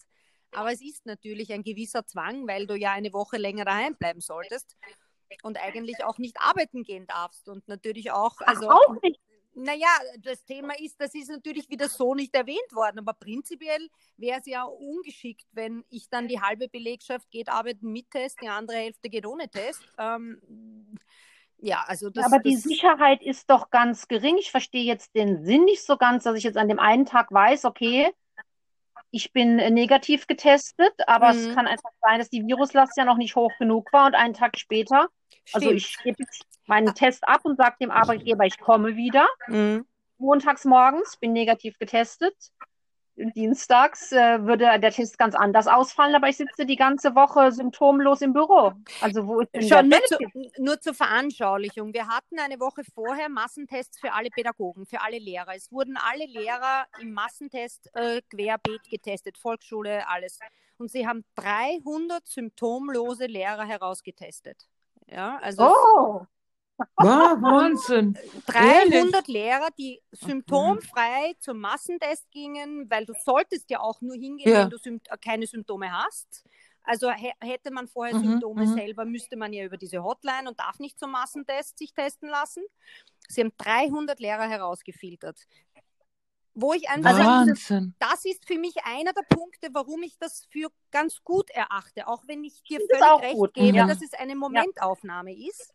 Aber 0.52 0.72
es 0.72 0.82
ist 0.82 1.06
natürlich 1.06 1.52
ein 1.52 1.62
gewisser 1.62 2.06
Zwang, 2.06 2.46
weil 2.46 2.66
du 2.66 2.74
ja 2.74 2.92
eine 2.92 3.12
Woche 3.12 3.36
länger 3.38 3.64
daheim 3.64 3.94
bleiben 3.94 4.20
solltest 4.20 4.76
und 5.42 5.58
eigentlich 5.58 6.04
auch 6.04 6.18
nicht 6.18 6.36
arbeiten 6.40 6.82
gehen 6.82 7.06
darfst 7.06 7.48
und 7.48 7.66
natürlich 7.68 8.10
auch, 8.10 8.40
also 8.40 8.68
Ach, 8.68 8.76
auch 8.88 9.02
nicht. 9.02 9.20
Naja, 9.54 9.88
das 10.20 10.44
Thema 10.44 10.74
ist, 10.78 11.00
das 11.00 11.12
ist 11.14 11.28
natürlich 11.28 11.68
wieder 11.68 11.88
so 11.88 12.14
nicht 12.14 12.34
erwähnt 12.34 12.72
worden, 12.72 13.00
aber 13.00 13.14
prinzipiell 13.14 13.88
wäre 14.16 14.38
es 14.38 14.46
ja 14.46 14.62
ungeschickt, 14.62 15.46
wenn 15.52 15.84
ich 15.90 16.08
dann 16.08 16.28
die 16.28 16.40
halbe 16.40 16.68
Belegschaft 16.68 17.28
geht 17.30 17.48
arbeiten 17.48 17.90
mit 17.90 18.10
Test, 18.10 18.40
die 18.40 18.48
andere 18.48 18.76
Hälfte 18.76 19.10
geht 19.10 19.26
ohne 19.26 19.48
Test. 19.48 19.82
Ähm, 19.98 20.40
ja, 21.58 21.84
also 21.86 22.10
das, 22.10 22.24
aber 22.24 22.36
das, 22.36 22.44
die 22.44 22.56
Sicherheit 22.56 23.22
ist 23.22 23.50
doch 23.50 23.70
ganz 23.70 24.06
gering. 24.06 24.38
Ich 24.38 24.50
verstehe 24.50 24.84
jetzt 24.84 25.14
den 25.14 25.44
Sinn 25.44 25.64
nicht 25.64 25.84
so 25.84 25.96
ganz, 25.96 26.24
dass 26.24 26.36
ich 26.36 26.44
jetzt 26.44 26.56
an 26.56 26.68
dem 26.68 26.78
einen 26.78 27.04
Tag 27.04 27.32
weiß, 27.32 27.64
okay, 27.64 28.08
ich 29.10 29.32
bin 29.32 29.56
negativ 29.56 30.26
getestet, 30.26 30.92
aber 31.06 31.32
mhm. 31.32 31.38
es 31.38 31.54
kann 31.54 31.66
einfach 31.66 31.90
sein, 32.00 32.18
dass 32.20 32.30
die 32.30 32.46
Viruslast 32.46 32.96
ja 32.96 33.04
noch 33.04 33.16
nicht 33.16 33.34
hoch 33.34 33.52
genug 33.58 33.92
war 33.92 34.06
und 34.06 34.14
einen 34.14 34.34
Tag 34.34 34.56
später 34.58 35.08
also 35.52 35.70
ich 35.70 35.96
gebe 36.02 36.24
meinen 36.66 36.94
Test 36.94 37.26
ab 37.26 37.40
und 37.44 37.56
sage 37.56 37.76
dem 37.80 37.90
Arbeitgeber, 37.90 38.44
ich 38.44 38.58
komme 38.58 38.96
wieder. 38.96 39.26
Mhm. 39.48 39.86
Montags 40.18 40.64
morgens, 40.64 41.16
bin 41.16 41.32
negativ 41.32 41.78
getestet. 41.78 42.34
Dienstags 43.16 44.12
äh, 44.12 44.44
würde 44.46 44.78
der 44.80 44.90
Test 44.90 45.18
ganz 45.18 45.34
anders 45.34 45.66
ausfallen, 45.66 46.14
aber 46.14 46.28
ich 46.28 46.36
sitze 46.36 46.64
die 46.64 46.76
ganze 46.76 47.14
Woche 47.14 47.52
symptomlos 47.52 48.22
im 48.22 48.32
Büro. 48.32 48.72
Also 49.00 49.26
wo 49.26 49.40
ist 49.40 49.54
denn 49.54 49.68
Schon 49.68 49.88
nur, 49.88 50.00
zu, 50.04 50.18
nur 50.58 50.80
zur 50.80 50.94
Veranschaulichung. 50.94 51.92
Wir 51.92 52.08
hatten 52.08 52.38
eine 52.38 52.58
Woche 52.60 52.82
vorher 52.94 53.28
Massentests 53.28 53.98
für 54.00 54.12
alle 54.12 54.30
Pädagogen, 54.30 54.86
für 54.86 55.00
alle 55.00 55.18
Lehrer. 55.18 55.54
Es 55.54 55.70
wurden 55.70 55.96
alle 55.96 56.26
Lehrer 56.26 56.86
im 57.00 57.12
Massentest 57.12 57.90
äh, 57.94 58.22
querbeet 58.30 58.88
getestet, 58.88 59.36
Volksschule, 59.36 60.08
alles. 60.08 60.38
Und 60.78 60.90
sie 60.90 61.06
haben 61.06 61.24
300 61.36 62.26
symptomlose 62.26 63.26
Lehrer 63.26 63.66
herausgetestet. 63.66 64.66
Ja, 65.10 65.38
also 65.38 65.64
oh. 65.64 66.26
Wow, 66.96 67.42
Wahnsinn. 67.42 68.14
300 68.46 68.94
Ehrlich? 68.94 69.26
Lehrer, 69.26 69.68
die 69.78 70.00
symptomfrei 70.12 71.34
zum 71.38 71.60
Massentest 71.60 72.30
gingen, 72.30 72.88
weil 72.90 73.04
du 73.04 73.12
solltest 73.22 73.68
ja 73.70 73.80
auch 73.80 74.00
nur 74.00 74.14
hingehen, 74.14 74.50
ja. 74.50 74.62
wenn 74.62 74.70
du 74.70 74.78
Sympt 74.78 75.08
keine 75.22 75.46
Symptome 75.46 75.92
hast. 75.92 76.44
Also 76.82 77.10
hätte 77.10 77.70
man 77.70 77.86
vorher 77.86 78.16
mhm, 78.16 78.22
Symptome 78.22 78.66
mhm. 78.66 78.74
selber, 78.74 79.04
müsste 79.04 79.36
man 79.36 79.52
ja 79.52 79.64
über 79.64 79.76
diese 79.76 80.02
Hotline 80.02 80.48
und 80.48 80.58
darf 80.58 80.78
nicht 80.78 80.98
zum 80.98 81.10
Massentest 81.10 81.78
sich 81.78 81.92
testen 81.92 82.28
lassen. 82.28 82.64
Sie 83.28 83.42
haben 83.42 83.52
300 83.58 84.18
Lehrer 84.18 84.48
herausgefiltert 84.48 85.38
wo 86.60 86.72
ich 86.74 86.88
einfach 86.88 87.10
Also 87.10 87.22
sage, 87.22 87.48
Wahnsinn. 87.50 87.94
das 87.98 88.24
ist 88.24 88.46
für 88.46 88.58
mich 88.58 88.74
einer 88.84 89.12
der 89.12 89.22
Punkte, 89.22 89.68
warum 89.72 90.02
ich 90.02 90.18
das 90.18 90.46
für 90.50 90.68
ganz 90.90 91.22
gut 91.24 91.50
erachte, 91.50 92.06
auch 92.08 92.22
wenn 92.26 92.44
ich 92.44 92.62
dir 92.62 92.78
es 92.80 92.86
völlig 92.90 93.04
auch 93.04 93.22
recht 93.22 93.34
gut. 93.34 93.54
gebe, 93.54 93.76
Ja. 93.78 93.86
dass 93.86 94.02
es 94.02 94.12
eine 94.14 94.34
Momentaufnahme 94.36 95.32
ist. 95.36 95.72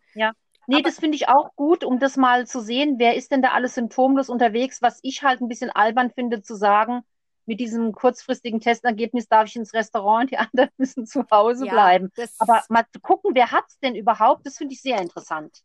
Nee, 0.67 0.77
Aber- 0.77 0.81
das 0.83 0.99
finde 0.99 1.15
ich 1.15 1.27
auch 1.27 1.55
gut, 1.55 1.83
um 1.83 1.99
das 1.99 2.17
mal 2.17 2.47
zu 2.47 2.59
sehen, 2.59 2.95
wer 2.97 3.15
ist 3.15 3.31
denn 3.31 3.41
da 3.43 3.49
alles 3.51 3.75
symptomlos 3.75 4.29
unterwegs, 4.29 4.81
was 4.81 4.99
ich 5.03 5.21
halt 5.21 5.39
ein 5.41 5.47
bisschen 5.47 5.69
albern 5.69 6.09
finde 6.11 6.41
zu 6.41 6.55
sagen, 6.55 7.03
mit 7.45 7.59
diesem 7.59 7.91
kurzfristigen 7.91 8.59
Testergebnis 8.59 9.27
darf 9.27 9.47
ich 9.47 9.55
ins 9.55 9.73
Restaurant, 9.75 10.29
die 10.31 10.37
anderen 10.39 10.69
müssen 10.77 11.05
zu 11.05 11.23
Hause 11.29 11.67
Ja, 11.67 11.71
bleiben. 11.73 12.11
das, 12.15 12.33
Aber 12.39 12.63
mal 12.69 12.83
zu 12.91 12.99
gucken, 12.99 13.31
wer 13.35 13.51
hat's 13.51 13.77
denn 13.79 13.95
überhaupt, 13.95 14.45
das 14.47 14.57
finde 14.57 14.73
ich 14.73 14.81
sehr 14.81 14.99
interessant. 14.99 15.61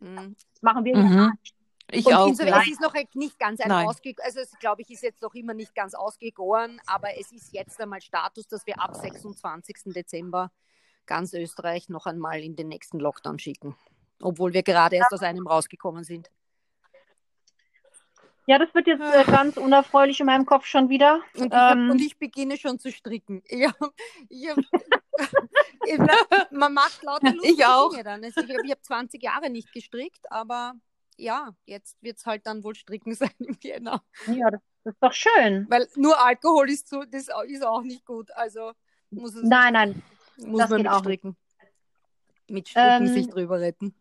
mh. 0.00 0.30
Das 0.52 0.62
machen 0.62 0.84
wir 0.84 0.96
Mhm. 0.96 1.16
ja 1.16 1.32
Ich 1.92 2.04
Und 2.06 2.14
auch. 2.14 2.26
insofern, 2.28 2.60
es 2.62 2.68
ist 2.68 2.80
noch 2.80 2.94
nicht 3.14 3.38
ganz 3.38 3.60
ein 3.60 3.70
ausge, 3.70 4.14
also 4.22 4.40
es 4.40 4.50
glaube 4.58 4.82
ich 4.82 4.90
ist 4.90 5.02
jetzt 5.02 5.22
noch 5.22 5.34
immer 5.34 5.54
nicht 5.54 5.74
ganz 5.74 5.94
ausgegoren, 5.94 6.80
aber 6.86 7.16
es 7.18 7.30
ist 7.30 7.52
jetzt 7.52 7.80
einmal 7.80 8.00
Status, 8.00 8.48
dass 8.48 8.66
wir 8.66 8.80
ab 8.80 8.96
26. 8.96 9.92
Dezember 9.94 10.50
ganz 11.06 11.32
Österreich 11.32 11.88
noch 11.88 12.06
einmal 12.06 12.40
in 12.40 12.56
den 12.56 12.68
nächsten 12.68 12.98
Lockdown 12.98 13.38
schicken, 13.38 13.76
obwohl 14.20 14.52
wir 14.52 14.64
gerade 14.64 14.96
erst 14.96 15.12
aus 15.12 15.22
einem 15.22 15.46
rausgekommen 15.46 16.02
sind. 16.02 16.28
Ja, 18.48 18.58
das 18.58 18.72
wird 18.74 18.86
jetzt 18.86 19.00
äh, 19.02 19.24
ganz 19.24 19.56
unerfreulich 19.56 20.20
in 20.20 20.26
meinem 20.26 20.46
Kopf 20.46 20.66
schon 20.66 20.88
wieder. 20.88 21.20
Und 21.36 21.46
ich, 21.46 21.52
hab, 21.52 21.76
Ähm, 21.76 21.90
und 21.90 22.00
ich 22.00 22.16
beginne 22.16 22.56
schon 22.56 22.78
zu 22.78 22.92
stricken. 22.92 23.42
Ich 23.46 23.66
hab, 23.66 23.76
ich 24.28 24.48
hab, 24.48 24.58
ich- 25.86 26.52
man 26.52 26.72
macht 26.72 27.02
lauter 27.02 27.30
lustige 27.34 27.54
Ich 27.54 27.66
auch. 27.66 27.90
Dinge 27.90 28.04
dann. 28.04 28.24
Also 28.24 28.40
ich 28.42 28.50
habe 28.56 28.68
hab 28.70 28.84
20 28.84 29.20
Jahre 29.20 29.50
nicht 29.50 29.72
gestrickt, 29.72 30.30
aber 30.30 30.74
ja, 31.16 31.50
jetzt 31.64 31.96
wird 32.02 32.18
es 32.18 32.26
halt 32.26 32.46
dann 32.46 32.64
wohl 32.64 32.74
stricken 32.74 33.14
sein 33.14 33.30
im 33.38 33.56
Jänner. 33.60 34.02
ja, 34.26 34.50
das, 34.50 34.60
das 34.84 34.94
ist 34.94 35.02
doch 35.02 35.12
schön. 35.12 35.66
Weil 35.68 35.88
nur 35.96 36.22
Alkohol 36.24 36.70
ist, 36.70 36.88
so, 36.88 37.02
das 37.04 37.28
ist 37.46 37.64
auch 37.64 37.82
nicht 37.82 38.04
gut. 38.04 38.30
Also 38.32 38.72
muss, 39.10 39.34
es, 39.34 39.42
Nein, 39.42 39.72
nein, 39.72 40.02
muss 40.38 40.60
das 40.60 40.70
man 40.70 40.82
geht 40.82 40.90
mit. 40.90 41.00
Stricken. 41.00 41.36
Mit 42.48 42.68
Stricken 42.68 43.06
Ähm, 43.06 43.12
sich 43.12 43.28
drüber 43.28 43.60
retten. 43.60 43.94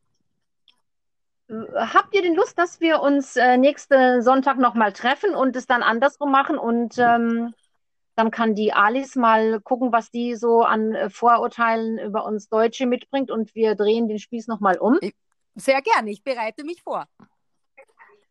Habt 1.47 2.15
ihr 2.15 2.23
denn 2.23 2.33
Lust, 2.35 2.57
dass 2.57 2.79
wir 2.81 3.01
uns 3.01 3.35
äh, 3.35 3.57
nächsten 3.57 4.23
Sonntag 4.23 4.57
nochmal 4.57 4.93
treffen 4.93 5.35
und 5.35 5.55
es 5.55 5.67
dann 5.67 5.83
andersrum 5.83 6.31
machen? 6.31 6.57
Und 6.57 6.97
ähm, 6.97 7.53
dann 8.15 8.31
kann 8.31 8.55
die 8.55 8.73
Alice 8.73 9.15
mal 9.15 9.59
gucken, 9.61 9.91
was 9.91 10.09
die 10.09 10.35
so 10.35 10.63
an 10.63 10.95
äh, 10.95 11.09
Vorurteilen 11.09 11.99
über 11.99 12.25
uns 12.25 12.49
Deutsche 12.49 12.87
mitbringt 12.87 13.29
und 13.29 13.53
wir 13.53 13.75
drehen 13.75 14.07
den 14.07 14.17
Spieß 14.17 14.47
nochmal 14.47 14.77
um. 14.79 14.97
Sehr 15.55 15.81
gerne, 15.81 16.11
ich 16.11 16.23
bereite 16.23 16.63
mich 16.63 16.81
vor. 16.83 17.07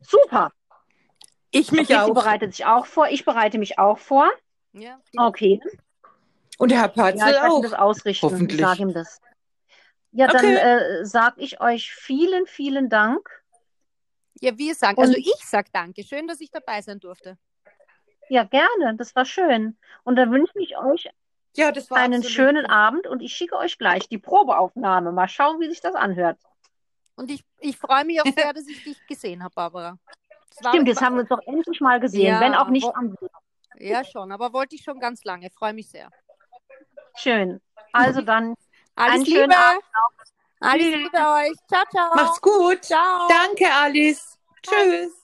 Super. 0.01 0.53
Ich 1.51 1.71
mich 1.73 1.89
Christi 1.89 1.95
auch. 1.95 2.13
bereitet 2.15 2.55
sich 2.55 2.67
auch 2.67 2.87
vor. 2.87 3.09
Ich 3.09 3.25
bereite 3.25 3.59
mich 3.59 3.79
auch 3.79 3.99
vor. 3.99 4.31
Ja, 4.73 5.01
Okay. 5.17 5.61
Und 6.59 6.71
der 6.71 6.79
Herr 6.79 6.89
Ja, 6.89 6.93
Patzel 7.03 7.17
ich 7.17 7.35
werde 7.35 7.47
ihm 7.47 7.53
auch. 7.53 7.63
das 7.63 7.73
ausrichten. 7.75 8.27
Hoffentlich. 8.27 8.61
Ich 8.61 8.67
sage 8.67 8.83
ihm 8.83 8.93
das. 8.93 9.21
Ja, 10.13 10.27
dann 10.29 10.37
Okay. 10.37 10.55
äh, 10.57 11.05
sage 11.05 11.41
ich 11.41 11.61
euch 11.61 11.93
vielen, 11.93 12.47
vielen 12.47 12.89
Dank. 12.89 13.29
ja 14.41 14.57
wir 14.59 14.75
sagen, 14.75 14.99
also 15.01 15.15
Und- 15.15 15.19
ich 15.19 15.35
sage 15.47 15.71
danke. 15.73 16.03
Schön, 16.05 16.27
dass 16.29 16.41
ich 16.41 16.51
dabei 16.51 16.83
sein 16.83 17.01
durfte. 17.01 17.39
Ja, 18.29 18.45
gerne. 18.45 18.95
Das 18.97 19.15
war 19.17 19.25
schön. 19.25 19.79
Und 20.03 20.17
dann 20.17 20.31
wünsche 20.33 20.53
ich 20.59 20.77
euch 20.77 21.09
Ja, 21.57 21.71
das 21.73 21.91
war 21.91 21.99
einen 21.99 22.15
absolut 22.15 22.33
schönen 22.35 22.63
gut. 22.65 22.71
Abend 22.73 23.07
und 23.07 23.23
ich 23.23 23.33
schicke 23.35 23.57
euch 23.57 23.79
gleich 23.79 24.09
die 24.09 24.19
Probeaufnahme. 24.19 25.13
Mal 25.13 25.29
schauen, 25.29 25.61
wie 25.61 25.69
sich 25.69 25.81
das 25.81 25.95
anhört. 25.95 26.39
Und 27.17 27.31
ich, 27.31 27.45
ich 27.61 27.77
freue 27.77 28.05
mich 28.05 28.21
auch 28.21 28.25
sehr, 28.37 28.53
dass 28.53 28.67
ich 28.67 28.83
dich 28.85 29.07
gesehen 29.07 29.43
habe, 29.43 29.55
Barbara. 29.55 29.99
War- 30.61 30.73
Stimmt, 30.73 30.89
jetzt 30.89 31.01
haben 31.03 31.15
wir 31.17 31.21
uns 31.21 31.29
doch 31.29 31.41
endlich 31.47 31.81
mal 31.81 31.99
gesehen, 32.01 32.27
Ja, 32.27 32.41
wenn 32.41 32.55
auch 32.55 32.69
nicht 32.69 32.89
am. 32.95 33.17
Ja, 33.77 34.05
schon, 34.05 34.31
aber 34.31 34.53
wollte 34.53 34.77
ich 34.77 34.83
schon 34.83 35.01
ganz 35.01 35.25
lange. 35.25 35.51
Freue 35.51 35.73
mich 35.73 35.89
sehr. 35.89 36.11
Schön. 37.17 37.61
Also 37.93 38.21
dann, 38.23 38.55
Alles 38.95 39.15
Einen 39.15 39.25
Liebe. 39.25 39.39
schönen 39.41 39.53
Abend 39.53 39.85
Alles 40.61 40.85
Liebe 40.85 41.17
euch. 41.19 41.57
Ciao, 41.69 41.85
ciao. 41.91 42.15
Macht's 42.15 42.41
gut. 42.41 42.85
Ciao. 42.85 43.29
Danke, 43.29 43.67
Alice. 43.73 44.39
Tschüss. 44.63 45.24